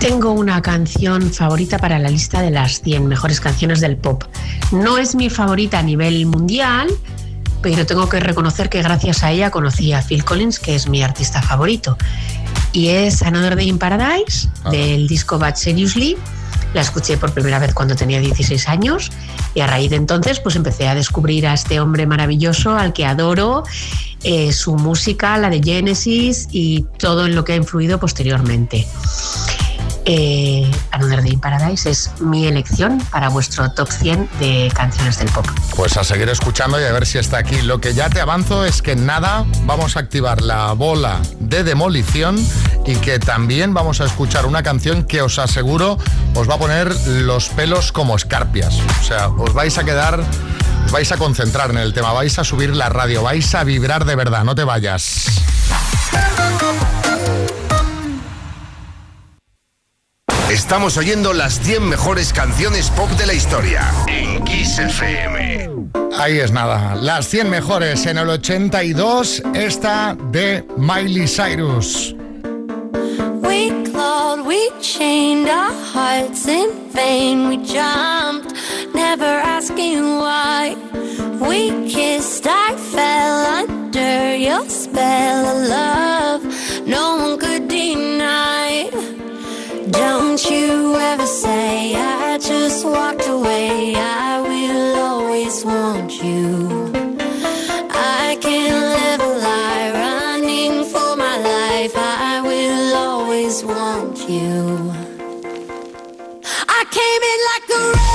Tengo 0.00 0.32
una 0.32 0.60
canción 0.60 1.32
favorita 1.32 1.78
para 1.78 1.98
la 1.98 2.10
lista 2.10 2.42
de 2.42 2.50
las 2.50 2.82
100 2.82 3.06
mejores 3.06 3.40
canciones 3.40 3.80
del 3.80 3.96
pop. 3.96 4.24
No 4.70 4.98
es 4.98 5.14
mi 5.14 5.30
favorita 5.30 5.78
a 5.78 5.82
nivel 5.82 6.26
mundial, 6.26 6.88
pero 7.68 7.84
tengo 7.84 8.08
que 8.08 8.20
reconocer 8.20 8.68
que 8.68 8.80
gracias 8.80 9.24
a 9.24 9.32
ella 9.32 9.50
conocí 9.50 9.92
a 9.92 10.00
Phil 10.00 10.24
Collins, 10.24 10.60
que 10.60 10.76
es 10.76 10.88
mi 10.88 11.02
artista 11.02 11.42
favorito. 11.42 11.98
Y 12.72 12.90
es 12.90 13.22
Another 13.22 13.56
Day 13.56 13.68
in 13.68 13.76
Paradise, 13.76 14.48
del 14.70 15.08
disco 15.08 15.36
Bad 15.36 15.56
Seriously. 15.56 16.16
La 16.74 16.82
escuché 16.82 17.16
por 17.16 17.32
primera 17.32 17.58
vez 17.58 17.74
cuando 17.74 17.96
tenía 17.96 18.20
16 18.20 18.68
años 18.68 19.10
y 19.52 19.62
a 19.62 19.66
raíz 19.66 19.90
de 19.90 19.96
entonces 19.96 20.38
pues 20.38 20.54
empecé 20.54 20.86
a 20.86 20.94
descubrir 20.94 21.44
a 21.48 21.54
este 21.54 21.80
hombre 21.80 22.06
maravilloso 22.06 22.76
al 22.76 22.92
que 22.92 23.04
adoro, 23.04 23.64
eh, 24.22 24.52
su 24.52 24.76
música, 24.76 25.36
la 25.36 25.50
de 25.50 25.60
Genesis 25.60 26.46
y 26.52 26.86
todo 26.98 27.26
en 27.26 27.34
lo 27.34 27.42
que 27.42 27.54
ha 27.54 27.56
influido 27.56 27.98
posteriormente. 27.98 28.86
Eh, 30.08 30.70
Another 30.92 31.20
Day 31.20 31.36
Paradise 31.36 31.90
es 31.90 32.12
mi 32.20 32.46
elección 32.46 33.02
para 33.10 33.28
vuestro 33.28 33.68
top 33.72 33.90
100 33.90 34.30
de 34.38 34.70
canciones 34.72 35.18
del 35.18 35.28
pop. 35.30 35.44
Pues 35.74 35.96
a 35.96 36.04
seguir 36.04 36.28
escuchando 36.28 36.80
y 36.80 36.84
a 36.84 36.92
ver 36.92 37.06
si 37.06 37.18
está 37.18 37.38
aquí. 37.38 37.60
Lo 37.62 37.80
que 37.80 37.92
ya 37.92 38.08
te 38.08 38.20
avanzo 38.20 38.64
es 38.64 38.82
que 38.82 38.94
nada, 38.94 39.44
vamos 39.64 39.96
a 39.96 40.00
activar 40.00 40.42
la 40.42 40.72
bola 40.74 41.20
de 41.40 41.64
demolición 41.64 42.38
y 42.86 42.94
que 42.96 43.18
también 43.18 43.74
vamos 43.74 44.00
a 44.00 44.04
escuchar 44.04 44.46
una 44.46 44.62
canción 44.62 45.02
que 45.02 45.22
os 45.22 45.40
aseguro 45.40 45.98
os 46.34 46.48
va 46.48 46.54
a 46.54 46.58
poner 46.58 46.94
los 47.08 47.48
pelos 47.48 47.90
como 47.90 48.14
escarpias. 48.14 48.78
O 49.00 49.04
sea, 49.04 49.28
os 49.28 49.54
vais 49.54 49.76
a 49.76 49.84
quedar, 49.84 50.22
os 50.84 50.92
vais 50.92 51.10
a 51.10 51.16
concentrar 51.16 51.70
en 51.70 51.78
el 51.78 51.92
tema, 51.92 52.12
vais 52.12 52.38
a 52.38 52.44
subir 52.44 52.76
la 52.76 52.88
radio, 52.88 53.24
vais 53.24 53.52
a 53.56 53.64
vibrar 53.64 54.04
de 54.04 54.14
verdad, 54.14 54.44
no 54.44 54.54
te 54.54 54.62
vayas. 54.62 55.42
Estamos 60.56 60.96
oyendo 60.96 61.34
las 61.34 61.60
100 61.60 61.86
mejores 61.86 62.32
canciones 62.32 62.90
pop 62.90 63.10
de 63.10 63.26
la 63.26 63.34
historia 63.34 63.92
en 64.06 64.42
Kiss 64.42 64.78
FM. 64.78 65.90
Ahí 66.18 66.38
es 66.38 66.50
nada, 66.50 66.94
las 66.94 67.28
100 67.28 67.50
mejores 67.50 68.06
en 68.06 68.16
el 68.16 68.30
82, 68.30 69.42
esta 69.54 70.16
de 70.32 70.64
Miley 70.78 71.28
Cyrus. 71.28 72.14
We 73.42 73.70
clawed, 73.92 74.46
we 74.46 74.70
chained 74.80 75.46
our 75.46 75.74
hearts 75.92 76.48
in 76.48 76.70
vain. 76.90 77.48
We 77.50 77.58
jumped, 77.58 78.54
never 78.94 79.26
asking 79.26 80.16
why. 80.16 80.74
We 81.38 81.86
kissed, 81.86 82.46
I 82.46 82.74
fell 82.76 83.46
under 83.60 84.34
your 84.34 84.64
spell 84.70 85.44
of 85.44 85.68
love. 85.68 86.86
No 86.86 87.16
one 87.16 87.38
could 87.38 87.68
deny. 87.68 88.90
Don't 89.88 90.25
you 90.44 90.94
ever 90.96 91.26
say 91.26 91.94
I 91.94 92.36
just 92.36 92.84
walked 92.84 93.26
away. 93.26 93.94
I 93.96 94.40
will 94.42 94.96
always 95.02 95.64
want 95.64 96.22
you. 96.22 96.92
I 97.90 98.36
can't 98.42 98.82
live 98.96 99.20
a 99.20 99.32
lie 99.38 99.90
running 99.94 100.84
for 100.84 101.16
my 101.16 101.38
life. 101.38 101.92
I 101.96 102.42
will 102.42 102.96
always 102.96 103.64
want 103.64 104.28
you. 104.28 104.92
I 106.68 106.84
came 106.90 107.22
in 107.32 107.40
like 107.52 107.68
a 107.80 108.05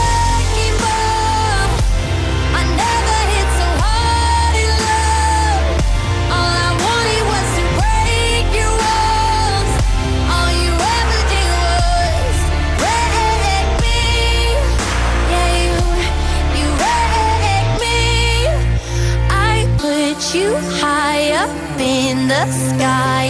the 22.32 22.50
sky, 22.50 23.20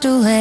to 0.00 0.22
hang 0.22 0.39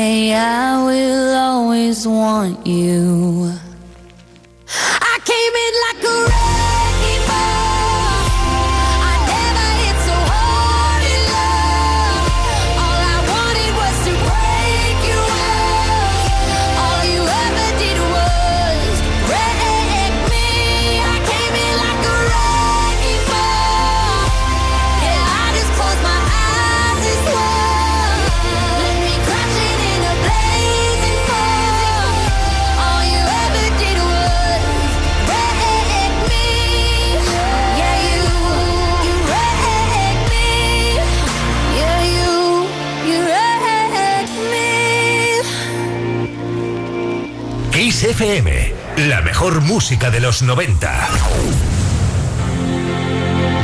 Kiss 47.99 48.11
FM, 48.11 48.73
la 49.09 49.19
mejor 49.19 49.59
música 49.59 50.09
de 50.09 50.21
los 50.21 50.41
90. 50.41 51.09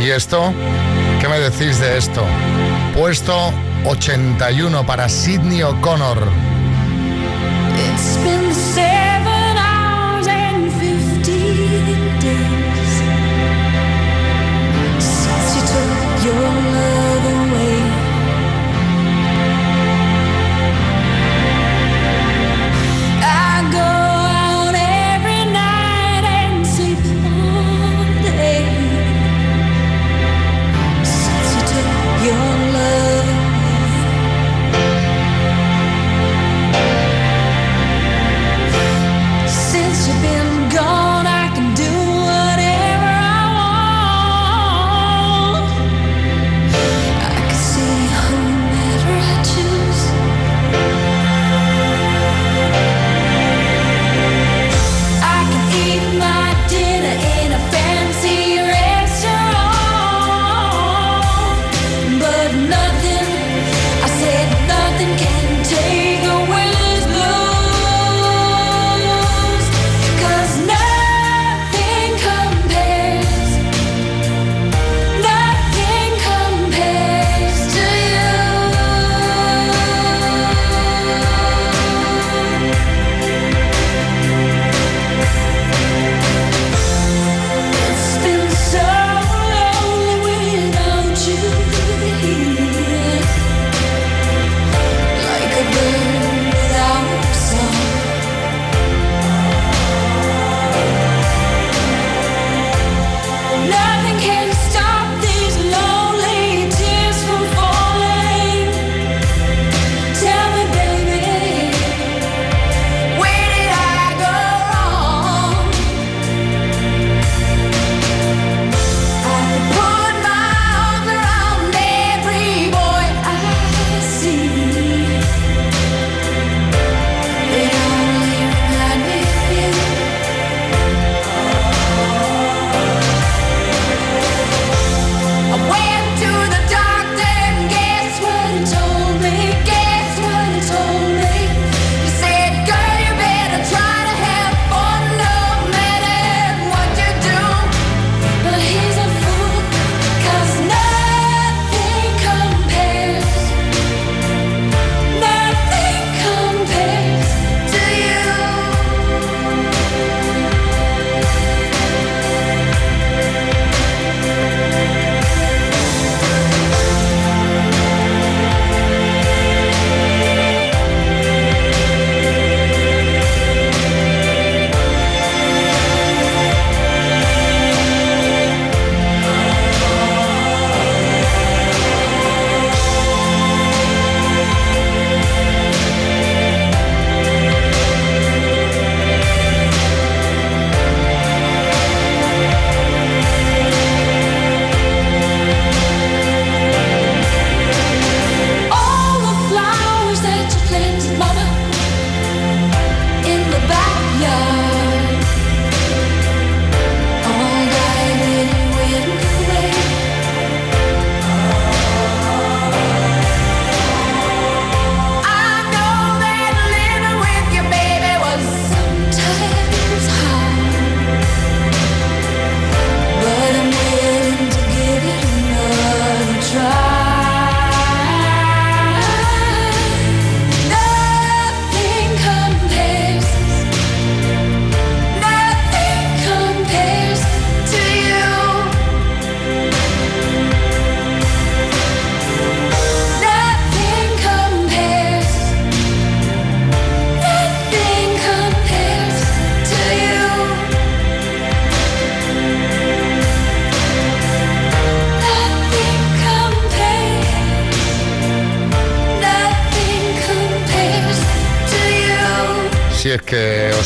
¿Y 0.03 0.09
esto? 0.09 0.53
¿Qué 1.21 1.29
me 1.29 1.39
decís 1.39 1.79
de 1.79 1.97
esto? 1.97 2.21
Puesto 2.97 3.53
81 3.85 4.85
para 4.85 5.07
Sidney 5.07 5.63
O'Connor. 5.63 6.54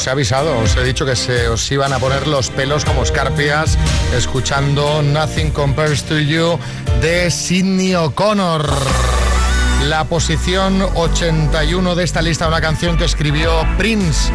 He 0.10 0.12
avisado, 0.12 0.58
os 0.58 0.76
he 0.76 0.84
dicho 0.84 1.06
que 1.06 1.16
se 1.16 1.48
os 1.50 1.72
iban 1.72 1.94
a 1.94 2.00
poner 2.00 2.28
los 2.28 2.50
pelos 2.50 2.84
como 2.84 3.04
escarpias 3.04 3.78
escuchando 4.16 5.04
Nothing 5.04 5.52
Compares 5.52 6.04
to 6.04 6.18
You 6.18 6.58
de 7.00 7.30
Sidney 7.30 7.94
O'Connor. 7.94 8.68
La 9.88 10.06
posición 10.06 10.82
81 10.96 11.94
de 11.94 12.04
esta 12.04 12.24
lista, 12.24 12.48
una 12.48 12.60
canción 12.60 12.98
que 12.98 13.06
escribió 13.06 13.52
Prince, 13.78 14.32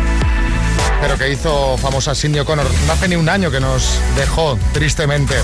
pero 1.00 1.18
que 1.18 1.32
hizo 1.32 1.76
famosa 1.78 2.14
Sidney 2.14 2.40
O'Connor. 2.40 2.66
No 2.86 2.92
hace 2.92 3.08
ni 3.08 3.16
un 3.16 3.28
año 3.28 3.50
que 3.50 3.58
nos 3.58 3.98
dejó, 4.16 4.56
tristemente. 4.72 5.34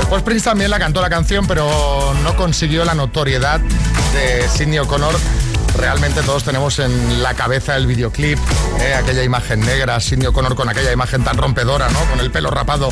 Después 0.00 0.22
Prince 0.22 0.44
también 0.44 0.70
la 0.70 0.78
cantó 0.78 1.00
la 1.00 1.08
canción, 1.08 1.46
pero 1.46 2.14
no 2.22 2.36
consiguió 2.36 2.84
la 2.84 2.94
notoriedad 2.94 3.58
de 4.12 4.46
Sidney 4.48 4.80
O'Connor 4.80 5.14
realmente 5.78 6.22
todos 6.22 6.44
tenemos 6.44 6.78
en 6.80 7.22
la 7.22 7.34
cabeza 7.34 7.76
el 7.76 7.86
videoclip, 7.86 8.38
eh, 8.80 8.94
aquella 8.94 9.22
imagen 9.22 9.60
negra, 9.60 10.00
Sidney 10.00 10.26
O'Connor 10.26 10.54
con 10.54 10.68
aquella 10.68 10.92
imagen 10.92 11.24
tan 11.24 11.36
rompedora, 11.36 11.88
¿no? 11.88 12.00
Con 12.10 12.20
el 12.20 12.30
pelo 12.30 12.50
rapado. 12.50 12.90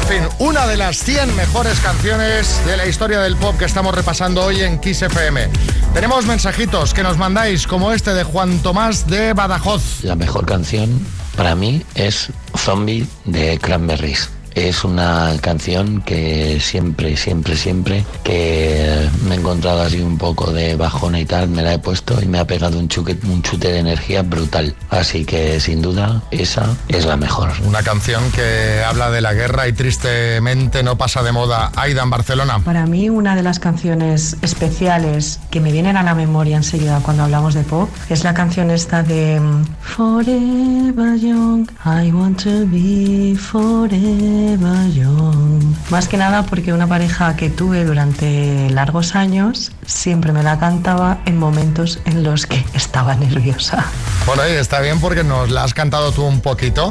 En 0.00 0.06
fin, 0.06 0.28
una 0.38 0.66
de 0.66 0.76
las 0.76 0.98
100 0.98 1.34
mejores 1.34 1.80
canciones 1.80 2.60
de 2.66 2.76
la 2.76 2.86
historia 2.86 3.20
del 3.20 3.36
pop 3.36 3.56
que 3.58 3.64
estamos 3.64 3.94
repasando 3.94 4.44
hoy 4.44 4.60
en 4.60 4.78
Kiss 4.78 5.02
FM. 5.02 5.48
Tenemos 5.94 6.26
mensajitos 6.26 6.94
que 6.94 7.02
nos 7.02 7.16
mandáis, 7.16 7.66
como 7.66 7.92
este 7.92 8.14
de 8.14 8.22
Juan 8.22 8.60
Tomás 8.60 9.06
de 9.06 9.32
Badajoz. 9.32 10.04
La 10.04 10.14
mejor 10.14 10.46
canción 10.46 11.04
para 11.36 11.54
mí 11.54 11.82
es 11.94 12.28
Zombie 12.56 13.06
de 13.24 13.58
Cranberries. 13.58 14.30
Es 14.54 14.84
una 14.84 15.32
canción 15.40 16.02
que 16.02 16.58
siempre, 16.60 17.16
siempre, 17.16 17.56
siempre 17.56 18.04
que 18.24 19.08
me 19.26 19.34
he 19.34 19.38
encontrado 19.38 19.82
así 19.82 20.00
un 20.00 20.18
poco 20.18 20.50
de 20.52 20.76
bajona 20.76 21.20
y 21.20 21.24
tal, 21.24 21.48
me 21.48 21.62
la 21.62 21.74
he 21.74 21.78
puesto 21.78 22.20
y 22.22 22.26
me 22.26 22.38
ha 22.38 22.46
pegado 22.46 22.78
un, 22.78 22.88
chute, 22.88 23.18
un 23.24 23.42
chute 23.42 23.72
de 23.72 23.78
energía 23.78 24.22
brutal. 24.22 24.74
Así 24.90 25.24
que 25.24 25.60
sin 25.60 25.82
duda 25.82 26.22
esa 26.30 26.76
es 26.88 27.06
la 27.06 27.16
mejor. 27.16 27.50
Una 27.66 27.82
canción 27.82 28.22
que 28.32 28.82
habla 28.86 29.10
de 29.10 29.20
la 29.20 29.34
guerra 29.34 29.68
y 29.68 29.72
tristemente 29.72 30.82
no 30.82 30.96
pasa 30.96 31.22
de 31.22 31.32
moda. 31.32 31.72
Aida 31.76 32.02
en 32.02 32.10
Barcelona. 32.10 32.58
Para 32.64 32.86
mí 32.86 33.08
una 33.08 33.36
de 33.36 33.42
las 33.42 33.58
canciones 33.58 34.36
especiales 34.42 35.40
que 35.50 35.60
me 35.60 35.72
vienen 35.72 35.96
a 35.96 36.02
la 36.02 36.14
memoria 36.14 36.56
enseguida 36.56 37.00
cuando 37.02 37.24
hablamos 37.24 37.54
de 37.54 37.62
pop 37.62 37.88
es 38.08 38.24
la 38.24 38.34
canción 38.34 38.70
esta 38.70 39.02
de 39.02 39.40
mm, 39.40 39.64
Forever 39.80 41.16
Young, 41.18 41.68
I 41.84 42.10
want 42.12 42.42
to 42.42 42.66
be 42.66 43.34
forever. 43.36 44.39
Más 45.90 46.08
que 46.08 46.16
nada 46.16 46.44
porque 46.44 46.72
una 46.72 46.86
pareja 46.86 47.36
que 47.36 47.50
tuve 47.50 47.84
durante 47.84 48.70
largos 48.70 49.14
años 49.14 49.72
siempre 49.86 50.32
me 50.32 50.42
la 50.42 50.58
cantaba 50.58 51.18
en 51.26 51.36
momentos 51.38 52.00
en 52.04 52.22
los 52.22 52.46
que 52.46 52.64
estaba 52.72 53.14
nerviosa. 53.16 53.84
Bueno, 54.26 54.48
y 54.48 54.52
está 54.52 54.80
bien 54.80 55.00
porque 55.00 55.24
nos 55.24 55.50
la 55.50 55.64
has 55.64 55.74
cantado 55.74 56.12
tú 56.12 56.24
un 56.24 56.40
poquito. 56.40 56.90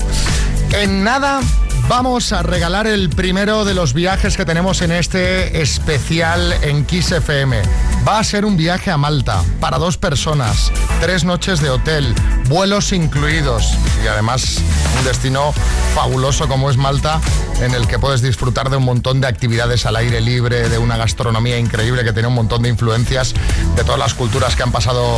En 0.74 1.04
nada 1.04 1.42
Vamos 1.90 2.34
a 2.34 2.44
regalar 2.44 2.86
el 2.86 3.10
primero 3.10 3.66
de 3.66 3.74
los 3.74 3.96
viajes 3.96 4.38
que 4.38 4.46
tenemos 4.46 4.84
en 4.84 4.92
este 4.92 5.60
especial 5.60 6.54
en 6.62 6.86
Kiss 6.86 7.12
FM. 7.12 7.60
Va 8.08 8.20
a 8.20 8.24
ser 8.24 8.46
un 8.46 8.58
viaje 8.58 8.92
a 8.92 8.98
Malta 8.98 9.44
para 9.60 9.80
dos 9.80 9.98
personas, 9.98 10.72
tres 11.02 11.24
noches 11.24 11.62
de 11.62 11.72
hotel, 11.72 12.14
vuelos 12.48 12.94
incluidos 12.94 13.74
y 14.04 14.08
además 14.08 14.62
un 15.00 15.04
destino 15.04 15.52
fabuloso 15.96 16.48
como 16.48 16.70
es 16.70 16.78
Malta 16.78 17.20
en 17.60 17.74
el 17.74 17.88
que 17.88 17.98
puedes 17.98 18.22
disfrutar 18.22 18.70
de 18.70 18.78
un 18.78 18.84
montón 18.84 19.20
de 19.20 19.28
actividades 19.28 19.88
al 19.88 19.96
aire 19.96 20.22
libre, 20.22 20.70
de 20.70 20.78
una 20.78 20.96
gastronomía 20.96 21.58
increíble 21.58 22.04
que 22.04 22.14
tiene 22.14 22.28
un 22.28 22.36
montón 22.36 22.62
de 22.62 22.70
influencias 22.70 23.34
de 23.76 23.84
todas 23.84 24.00
las 24.00 24.14
culturas 24.14 24.56
que 24.56 24.62
han 24.62 24.72
pasado 24.72 25.18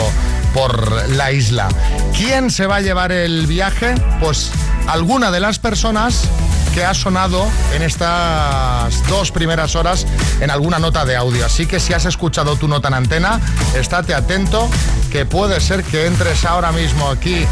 por 0.53 1.09
la 1.09 1.33
isla. 1.33 1.67
¿Quién 2.15 2.49
se 2.49 2.65
va 2.65 2.77
a 2.77 2.81
llevar 2.81 3.11
el 3.11 3.45
viaje? 3.45 3.93
Pues 4.21 4.51
alguna 4.87 5.31
de 5.31 5.39
las 5.39 5.59
personas 5.59 6.27
que 6.73 6.85
ha 6.85 6.93
sonado 6.93 7.47
en 7.73 7.81
estas 7.81 9.07
dos 9.07 9.31
primeras 9.31 9.75
horas 9.75 10.05
en 10.39 10.49
alguna 10.49 10.79
nota 10.79 11.05
de 11.05 11.15
audio. 11.15 11.45
Así 11.45 11.65
que 11.65 11.79
si 11.79 11.93
has 11.93 12.05
escuchado 12.05 12.55
tu 12.55 12.67
nota 12.67 12.87
en 12.87 12.93
antena, 12.93 13.39
estate 13.75 14.13
atento 14.13 14.69
que 15.11 15.25
puede 15.25 15.59
ser 15.59 15.83
que 15.83 16.05
entres 16.05 16.45
ahora 16.45 16.71
mismo 16.71 17.09
aquí 17.09 17.45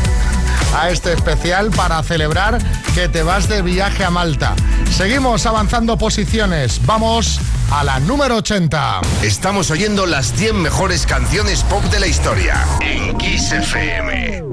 a 0.75 0.89
este 0.89 1.13
especial 1.13 1.71
para 1.71 2.01
celebrar 2.03 2.59
que 2.93 3.09
te 3.09 3.23
vas 3.23 3.49
de 3.49 3.61
viaje 3.61 4.03
a 4.03 4.09
Malta. 4.09 4.55
Seguimos 4.95 5.45
avanzando 5.45 5.97
posiciones. 5.97 6.79
Vamos 6.85 7.39
a 7.71 7.83
la 7.83 7.99
número 7.99 8.37
80. 8.37 9.01
Estamos 9.23 9.71
oyendo 9.71 10.05
las 10.05 10.33
100 10.33 10.61
mejores 10.61 11.05
canciones 11.05 11.63
pop 11.63 11.83
de 11.85 11.99
la 11.99 12.07
historia 12.07 12.65
en 12.81 13.17
Kiss 13.17 13.51
FM. 13.51 14.43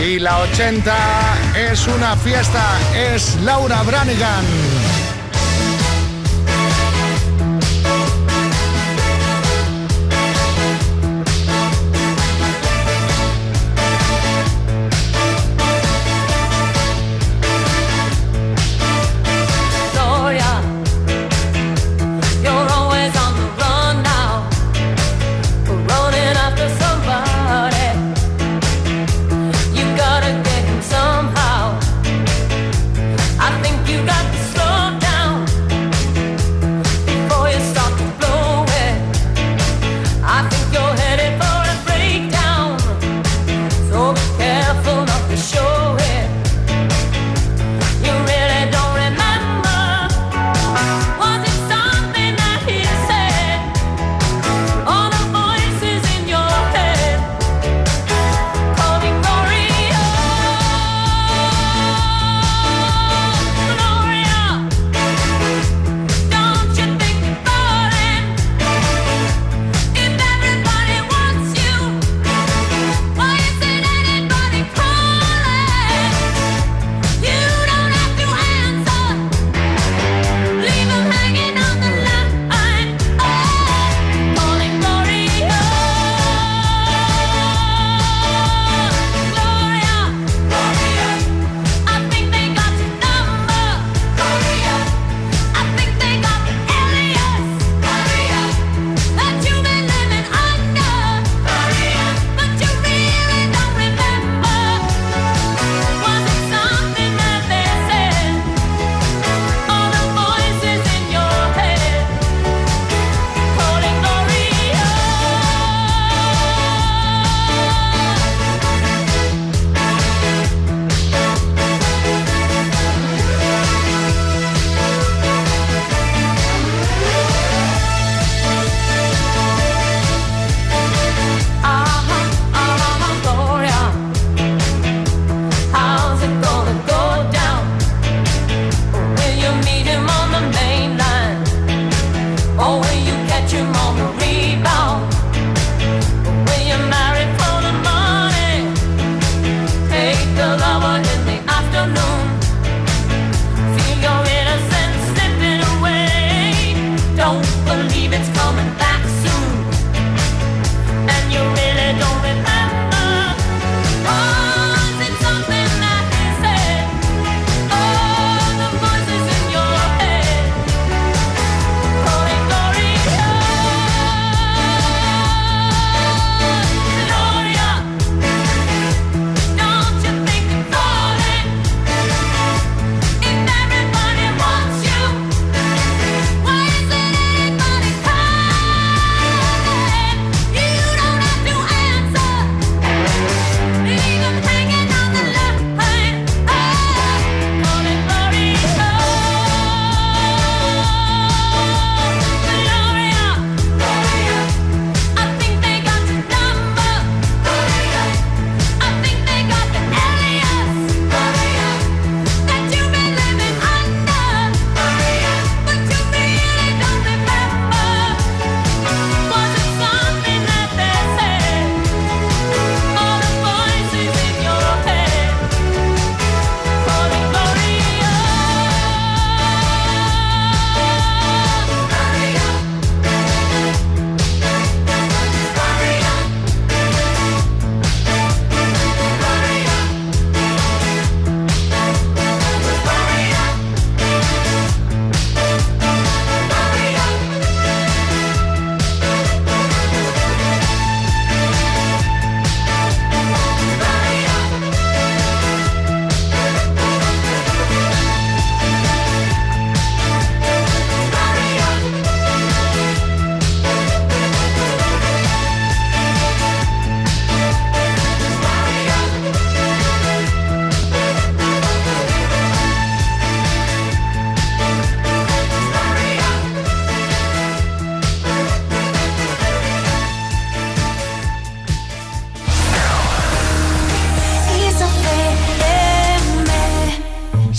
Y 0.00 0.18
la 0.18 0.40
80 0.40 0.94
es 1.70 1.86
una 1.86 2.16
fiesta, 2.16 2.78
es 2.94 3.36
Laura 3.42 3.82
Branigan. 3.82 4.44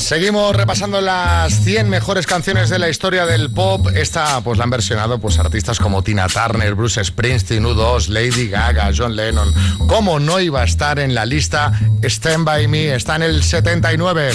Seguimos 0.08 0.56
repasando 0.56 1.02
las 1.02 1.66
100 1.66 1.90
mejores 1.90 2.26
canciones 2.26 2.70
de 2.70 2.80
la 2.80 2.88
historia 2.88 3.26
del 3.26 3.52
pop. 3.52 3.90
Esta 3.94 4.40
pues 4.40 4.58
la 4.58 4.64
han 4.64 4.70
versionado 4.70 5.20
pues 5.20 5.38
artistas 5.38 5.80
como 5.80 6.02
Tina 6.02 6.30
Turner, 6.30 6.76
Bruce 6.76 7.04
Springsteen, 7.04 7.66
U2, 7.66 8.08
Lady 8.08 8.48
Gaga, 8.48 8.90
John 8.96 9.18
Lennon. 9.18 9.54
¿Cómo 9.90 10.18
no 10.18 10.40
iba 10.40 10.62
a 10.62 10.64
estar 10.64 10.98
en 10.98 11.14
la 11.14 11.26
lista 11.26 11.78
Stand 12.02 12.46
By 12.46 12.70
Me? 12.70 12.96
Está 12.96 13.18
en 13.18 13.24
el 13.24 13.44
79. 13.44 14.32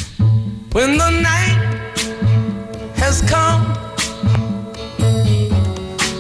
When 0.75 0.99
the 0.99 1.11
night 1.11 1.59
has 2.99 3.23
come 3.23 3.67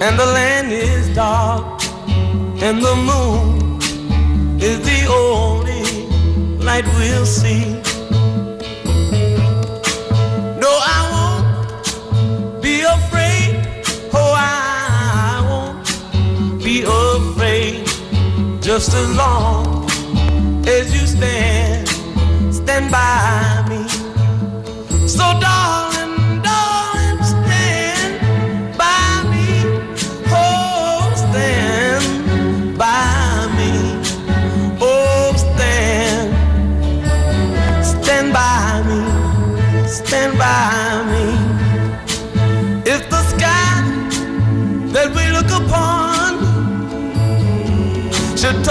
and 0.00 0.18
the 0.18 0.24
land 0.32 0.72
is 0.72 1.14
dark 1.14 1.82
and 2.62 2.82
the 2.82 2.94
moon 2.94 3.78
is 4.58 4.80
the 4.80 5.06
only 5.08 6.08
light 6.58 6.86
we'll 6.96 7.26
see. 7.26 7.91
No, 10.62 10.78
I 10.80 11.00
won't 11.12 12.62
be 12.62 12.82
afraid. 12.82 13.50
Oh, 14.14 14.32
I 14.36 15.42
won't 15.50 16.62
be 16.62 16.82
afraid. 16.82 17.84
Just 18.62 18.94
as 18.94 19.08
long 19.16 19.90
as 20.68 20.94
you 20.94 21.04
stand, 21.04 21.88
stand 22.54 22.92
by 22.92 23.66
me. 23.70 23.88
So, 25.08 25.24
darling, 25.40 25.91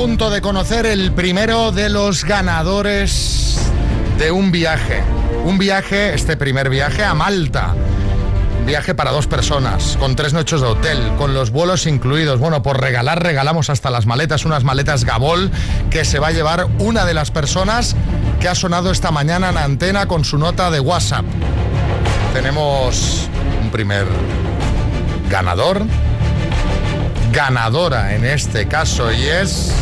de 0.00 0.40
conocer 0.40 0.86
el 0.86 1.12
primero 1.12 1.72
de 1.72 1.90
los 1.90 2.24
ganadores 2.24 3.58
de 4.18 4.30
un 4.30 4.50
viaje. 4.50 5.02
Un 5.44 5.58
viaje, 5.58 6.14
este 6.14 6.38
primer 6.38 6.70
viaje 6.70 7.04
a 7.04 7.12
Malta. 7.12 7.74
Un 8.60 8.64
viaje 8.66 8.94
para 8.94 9.10
dos 9.10 9.26
personas, 9.26 9.98
con 10.00 10.16
tres 10.16 10.32
noches 10.32 10.62
de 10.62 10.68
hotel, 10.68 11.12
con 11.18 11.34
los 11.34 11.50
vuelos 11.50 11.86
incluidos. 11.86 12.40
Bueno, 12.40 12.62
por 12.62 12.80
regalar, 12.80 13.22
regalamos 13.22 13.68
hasta 13.68 13.90
las 13.90 14.06
maletas, 14.06 14.46
unas 14.46 14.64
maletas 14.64 15.04
Gabol, 15.04 15.50
que 15.90 16.06
se 16.06 16.18
va 16.18 16.28
a 16.28 16.32
llevar 16.32 16.66
una 16.78 17.04
de 17.04 17.12
las 17.12 17.30
personas 17.30 17.94
que 18.40 18.48
ha 18.48 18.54
sonado 18.54 18.90
esta 18.90 19.10
mañana 19.10 19.50
en 19.50 19.58
antena 19.58 20.06
con 20.06 20.24
su 20.24 20.38
nota 20.38 20.70
de 20.70 20.80
WhatsApp. 20.80 21.26
Tenemos 22.32 23.28
un 23.62 23.70
primer 23.70 24.06
ganador, 25.28 25.82
ganadora 27.32 28.14
en 28.14 28.24
este 28.24 28.66
caso, 28.66 29.12
y 29.12 29.26
es... 29.26 29.74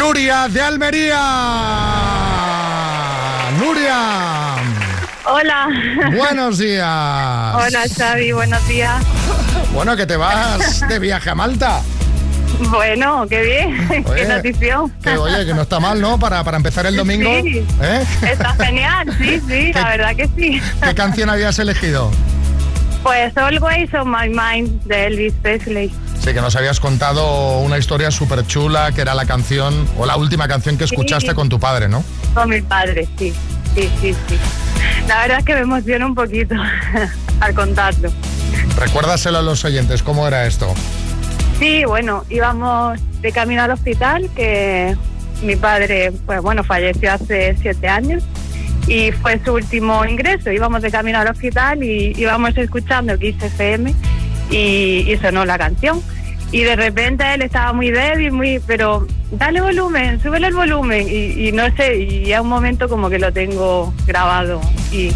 Nuria 0.00 0.48
de 0.48 0.62
Almería. 0.62 1.20
Nuria. 3.58 4.56
Hola. 5.26 5.68
Buenos 6.16 6.56
días. 6.56 6.86
Hola 6.86 7.84
Xavi, 7.94 8.32
buenos 8.32 8.66
días. 8.66 9.04
Bueno, 9.74 9.94
que 9.96 10.06
te 10.06 10.16
vas 10.16 10.88
de 10.88 10.98
viaje 10.98 11.28
a 11.28 11.34
Malta. 11.34 11.82
Bueno, 12.70 13.26
qué 13.28 13.42
bien, 13.42 14.06
Oye, 14.06 14.22
qué 14.22 14.28
notición. 14.28 14.90
Que 15.02 15.18
oye, 15.18 15.44
que 15.44 15.52
no 15.52 15.62
está 15.62 15.78
mal, 15.80 16.00
¿no? 16.00 16.18
Para, 16.18 16.42
para 16.44 16.56
empezar 16.56 16.86
el 16.86 16.96
domingo. 16.96 17.30
Sí. 17.42 17.62
¿eh? 17.82 18.06
Está 18.22 18.54
genial, 18.54 19.14
sí, 19.18 19.38
sí, 19.46 19.72
la 19.74 19.84
verdad 19.90 20.16
que 20.16 20.30
sí. 20.34 20.62
¿Qué 20.82 20.94
canción 20.94 21.28
habías 21.28 21.58
elegido? 21.58 22.10
Pues 23.02 23.36
Always 23.36 23.92
on 23.92 24.10
My 24.10 24.30
Mind 24.30 24.82
de 24.84 25.06
Elvis 25.08 25.34
Presley. 25.42 25.92
Sí, 26.20 26.34
que 26.34 26.40
nos 26.40 26.54
habías 26.54 26.80
contado 26.80 27.58
una 27.60 27.78
historia 27.78 28.10
súper 28.10 28.46
chula, 28.46 28.92
que 28.92 29.00
era 29.00 29.14
la 29.14 29.24
canción, 29.24 29.88
o 29.96 30.04
la 30.06 30.16
última 30.16 30.46
canción 30.48 30.76
que 30.76 30.84
escuchaste 30.84 31.30
Sí. 31.30 31.34
con 31.34 31.48
tu 31.48 31.58
padre, 31.58 31.88
¿no? 31.88 32.04
Con 32.34 32.50
mi 32.50 32.60
padre, 32.60 33.08
sí, 33.18 33.32
sí, 33.74 33.90
sí, 34.00 34.14
sí. 34.28 34.38
La 35.08 35.22
verdad 35.22 35.38
es 35.38 35.44
que 35.46 35.54
me 35.54 35.60
emociona 35.60 36.04
un 36.06 36.14
poquito 36.14 36.54
al 37.40 37.54
contarlo. 37.54 38.12
Recuérdaselo 38.76 39.38
a 39.38 39.42
los 39.42 39.64
oyentes, 39.64 40.02
¿cómo 40.02 40.26
era 40.28 40.46
esto? 40.46 40.72
Sí, 41.58 41.84
bueno, 41.84 42.24
íbamos 42.28 42.98
de 43.22 43.32
camino 43.32 43.62
al 43.62 43.70
hospital, 43.70 44.28
que 44.36 44.96
mi 45.42 45.56
padre, 45.56 46.12
pues 46.26 46.40
bueno, 46.42 46.62
falleció 46.64 47.12
hace 47.12 47.56
siete 47.60 47.88
años 47.88 48.22
y 48.86 49.10
fue 49.12 49.40
su 49.44 49.54
último 49.54 50.04
ingreso. 50.04 50.50
Íbamos 50.50 50.82
de 50.82 50.90
camino 50.90 51.18
al 51.18 51.28
hospital 51.28 51.82
y 51.82 52.12
íbamos 52.16 52.56
escuchando 52.56 53.18
Kiss 53.18 53.36
FM 53.42 53.94
y, 54.50 55.04
y 55.10 55.16
sonó 55.20 55.44
la 55.44 55.58
canción. 55.58 56.02
Y 56.52 56.62
de 56.62 56.74
repente 56.74 57.24
él 57.34 57.42
estaba 57.42 57.72
muy 57.72 57.90
débil, 57.90 58.32
muy, 58.32 58.60
pero 58.66 59.06
dale 59.30 59.60
volumen, 59.60 60.20
súbele 60.20 60.48
el 60.48 60.54
volumen. 60.54 61.06
Y, 61.08 61.48
y 61.48 61.52
no 61.52 61.64
sé, 61.76 61.96
y 61.98 62.32
es 62.32 62.40
un 62.40 62.48
momento 62.48 62.88
como 62.88 63.08
que 63.08 63.18
lo 63.18 63.32
tengo 63.32 63.94
grabado. 64.06 64.60
Y 64.90 65.12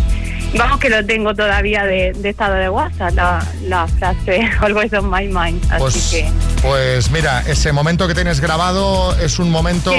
vamos 0.56 0.78
que 0.78 0.88
lo 0.90 1.04
tengo 1.04 1.34
todavía 1.34 1.84
de, 1.84 2.12
de 2.12 2.28
estado 2.28 2.54
de 2.54 2.68
WhatsApp, 2.68 3.14
la, 3.14 3.44
la 3.66 3.86
frase 3.88 4.48
Always 4.60 4.92
on 4.92 5.10
my 5.10 5.26
mind. 5.26 5.60
Así 5.70 5.80
Pues 5.80 6.10
que. 6.12 6.53
Pues 6.64 7.10
mira, 7.10 7.42
ese 7.46 7.72
momento 7.72 8.08
que 8.08 8.14
tienes 8.14 8.40
grabado 8.40 9.14
es 9.18 9.38
un 9.38 9.50
momento 9.50 9.92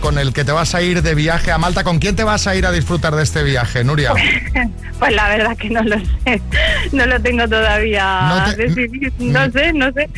con 0.00 0.18
el 0.18 0.32
que 0.32 0.46
te 0.46 0.52
vas 0.52 0.74
a 0.74 0.80
ir 0.80 1.02
de 1.02 1.14
viaje 1.14 1.52
a 1.52 1.58
Malta. 1.58 1.84
¿Con 1.84 1.98
quién 1.98 2.16
te 2.16 2.24
vas 2.24 2.46
a 2.46 2.56
ir 2.56 2.64
a 2.64 2.72
disfrutar 2.72 3.14
de 3.14 3.22
este 3.22 3.42
viaje, 3.42 3.84
Nuria? 3.84 4.14
Pues 5.00 5.14
la 5.14 5.28
verdad 5.30 5.56
que 5.56 5.70
no 5.70 5.82
lo 5.82 5.96
sé. 5.98 6.42
No 6.92 7.06
lo 7.06 7.18
tengo 7.22 7.48
todavía 7.48 8.20
No 8.28 8.50
te- 8.54 8.66
decidido. 8.68 9.10
No 9.18 9.50
sé, 9.50 9.72
no 9.72 9.90
sé. 9.92 10.10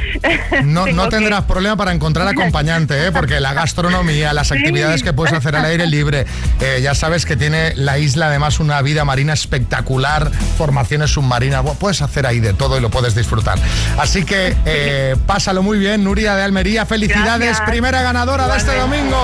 No, 0.65 0.85
que- 1.05 1.09
tendrás 1.09 1.43
problema 1.45 1.77
para 1.77 1.93
encontrar 1.93 2.27
acompañante, 2.27 3.07
¿eh? 3.07 3.13
porque 3.13 3.39
la 3.39 3.53
gastronomía, 3.55 4.33
las 4.33 4.49
Sí. 4.49 4.55
actividades 4.59 5.05
que 5.05 5.13
puedes 5.13 5.33
hacer 5.35 5.55
al 5.55 5.67
aire 5.67 5.87
libre, 5.87 6.27
eh, 6.61 6.81
ya 6.83 6.97
sabes 6.97 7.27
que 7.27 7.37
tiene 7.37 7.75
la 7.77 7.99
isla 8.01 8.27
además 8.27 8.59
una 8.59 8.83
vida 8.83 9.05
marina 9.05 9.35
espectacular, 9.35 10.33
formaciones 10.59 11.13
submarinas, 11.13 11.63
puedes 11.79 12.03
hacer 12.03 12.27
ahí 12.27 12.41
de 12.41 12.53
todo 12.53 12.77
y 12.77 12.81
lo 12.81 12.91
puedes 12.91 13.15
disfrutar. 13.15 13.61
Así 14.01 14.25
que 14.25 14.57
eh, 14.67 15.15
pásalo 15.27 15.63
muy 15.63 15.72
bien, 15.79 16.05
Nuria 16.05 16.35
de 16.35 16.43
Almería, 16.43 16.87
felicidades, 16.87 17.49
Gracias. 17.49 17.69
primera 17.69 18.03
ganadora 18.03 18.49
de 18.49 18.57
este 18.59 18.75
domingo. 18.77 19.19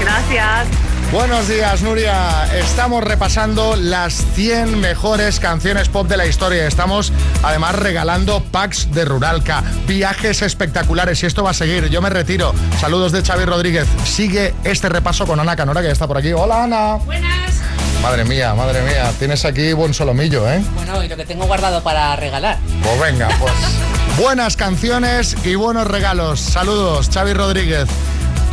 Gracias. 0.00 0.66
Buenos 1.12 1.48
días, 1.48 1.82
Nuria. 1.82 2.46
Estamos 2.54 3.02
repasando 3.02 3.74
las 3.74 4.24
100 4.34 4.78
mejores 4.78 5.40
canciones 5.40 5.88
pop 5.88 6.06
de 6.06 6.16
la 6.16 6.24
historia. 6.24 6.68
Estamos 6.68 7.12
además 7.42 7.74
regalando 7.74 8.40
packs 8.44 8.92
de 8.92 9.04
Ruralca, 9.04 9.64
viajes 9.88 10.42
espectaculares 10.42 11.20
y 11.24 11.26
esto 11.26 11.42
va 11.42 11.50
a 11.50 11.54
seguir. 11.54 11.88
Yo 11.88 12.00
me 12.00 12.10
retiro. 12.10 12.54
Saludos 12.80 13.10
de 13.10 13.22
Xavi 13.22 13.44
Rodríguez. 13.44 13.88
Sigue 14.04 14.54
este 14.62 14.88
repaso 14.88 15.26
con 15.26 15.40
Ana 15.40 15.56
Canora 15.56 15.80
que 15.80 15.88
ya 15.88 15.92
está 15.92 16.06
por 16.06 16.16
aquí. 16.16 16.32
Hola, 16.32 16.62
Ana. 16.62 16.94
Buenas. 17.04 17.54
Madre 18.02 18.24
mía, 18.24 18.54
madre 18.54 18.80
mía. 18.82 19.12
Tienes 19.18 19.44
aquí 19.44 19.72
buen 19.72 19.92
solomillo, 19.92 20.48
¿eh? 20.48 20.62
Bueno, 20.76 21.02
y 21.02 21.08
lo 21.08 21.16
que 21.16 21.26
tengo 21.26 21.44
guardado 21.46 21.82
para 21.82 22.14
regalar. 22.14 22.56
Pues 22.84 23.00
venga, 23.00 23.28
pues. 23.40 23.52
Buenas 24.20 24.54
canciones 24.54 25.34
y 25.44 25.54
buenos 25.54 25.86
regalos. 25.86 26.40
Saludos, 26.40 27.08
Xavi 27.10 27.32
Rodríguez. 27.32 27.88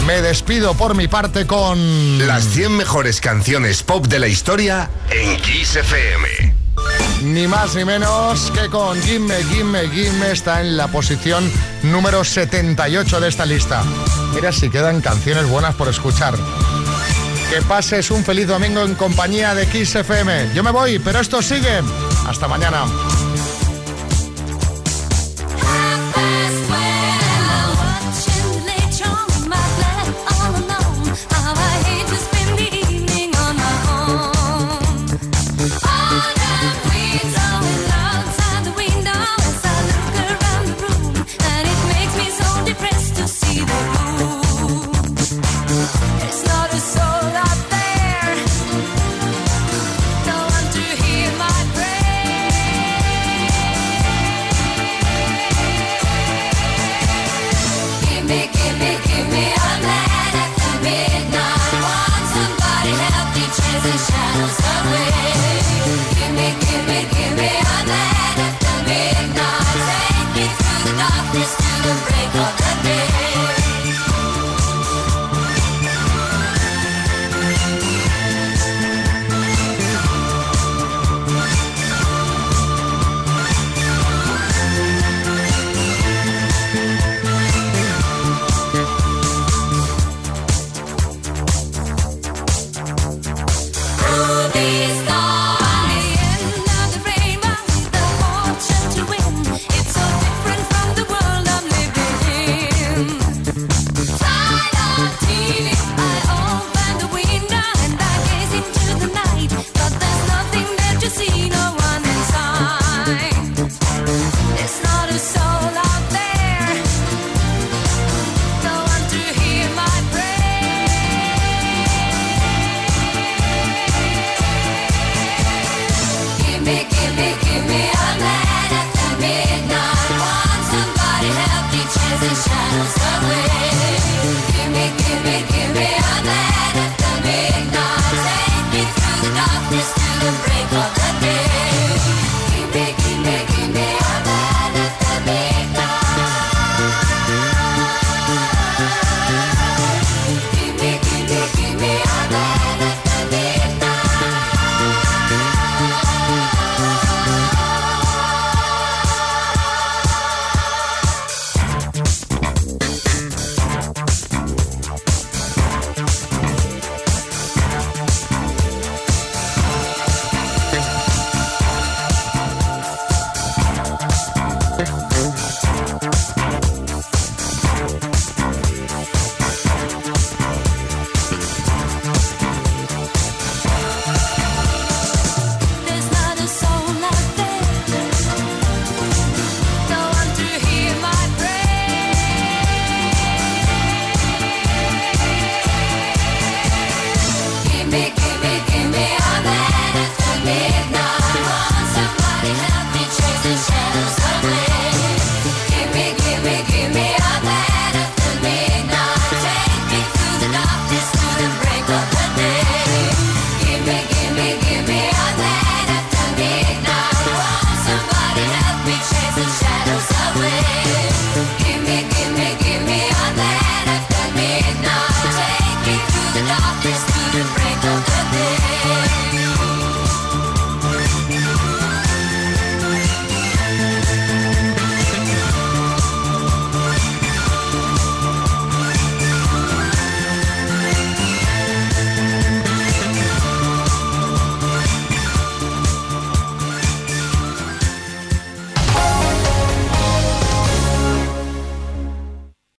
Me 0.05 0.21
despido 0.21 0.75
por 0.75 0.95
mi 0.95 1.09
parte 1.09 1.45
con... 1.45 2.25
Las 2.25 2.45
100 2.45 2.77
mejores 2.77 3.19
canciones 3.19 3.83
pop 3.83 4.07
de 4.07 4.17
la 4.19 4.29
historia 4.29 4.89
en 5.11 5.35
Kiss 5.41 5.75
FM. 5.75 6.55
Ni 7.23 7.47
más 7.47 7.75
ni 7.75 7.83
menos 7.83 8.49
que 8.51 8.69
con 8.69 8.97
Gimme, 9.01 9.43
Gimme, 9.43 9.89
Gimme 9.89 10.31
está 10.31 10.61
en 10.61 10.77
la 10.77 10.87
posición 10.87 11.51
número 11.83 12.23
78 12.23 13.19
de 13.19 13.27
esta 13.27 13.45
lista. 13.45 13.83
Mira 14.33 14.53
si 14.53 14.69
quedan 14.69 15.01
canciones 15.01 15.49
buenas 15.49 15.75
por 15.75 15.89
escuchar. 15.89 16.35
Que 17.49 17.61
pases 17.63 18.09
un 18.09 18.23
feliz 18.23 18.47
domingo 18.47 18.83
en 18.83 18.95
compañía 18.95 19.53
de 19.53 19.67
Kiss 19.67 19.95
FM. 19.95 20.51
Yo 20.53 20.63
me 20.63 20.71
voy, 20.71 20.97
pero 20.99 21.19
esto 21.19 21.41
sigue. 21.41 21.81
Hasta 22.25 22.47
mañana. 22.47 22.85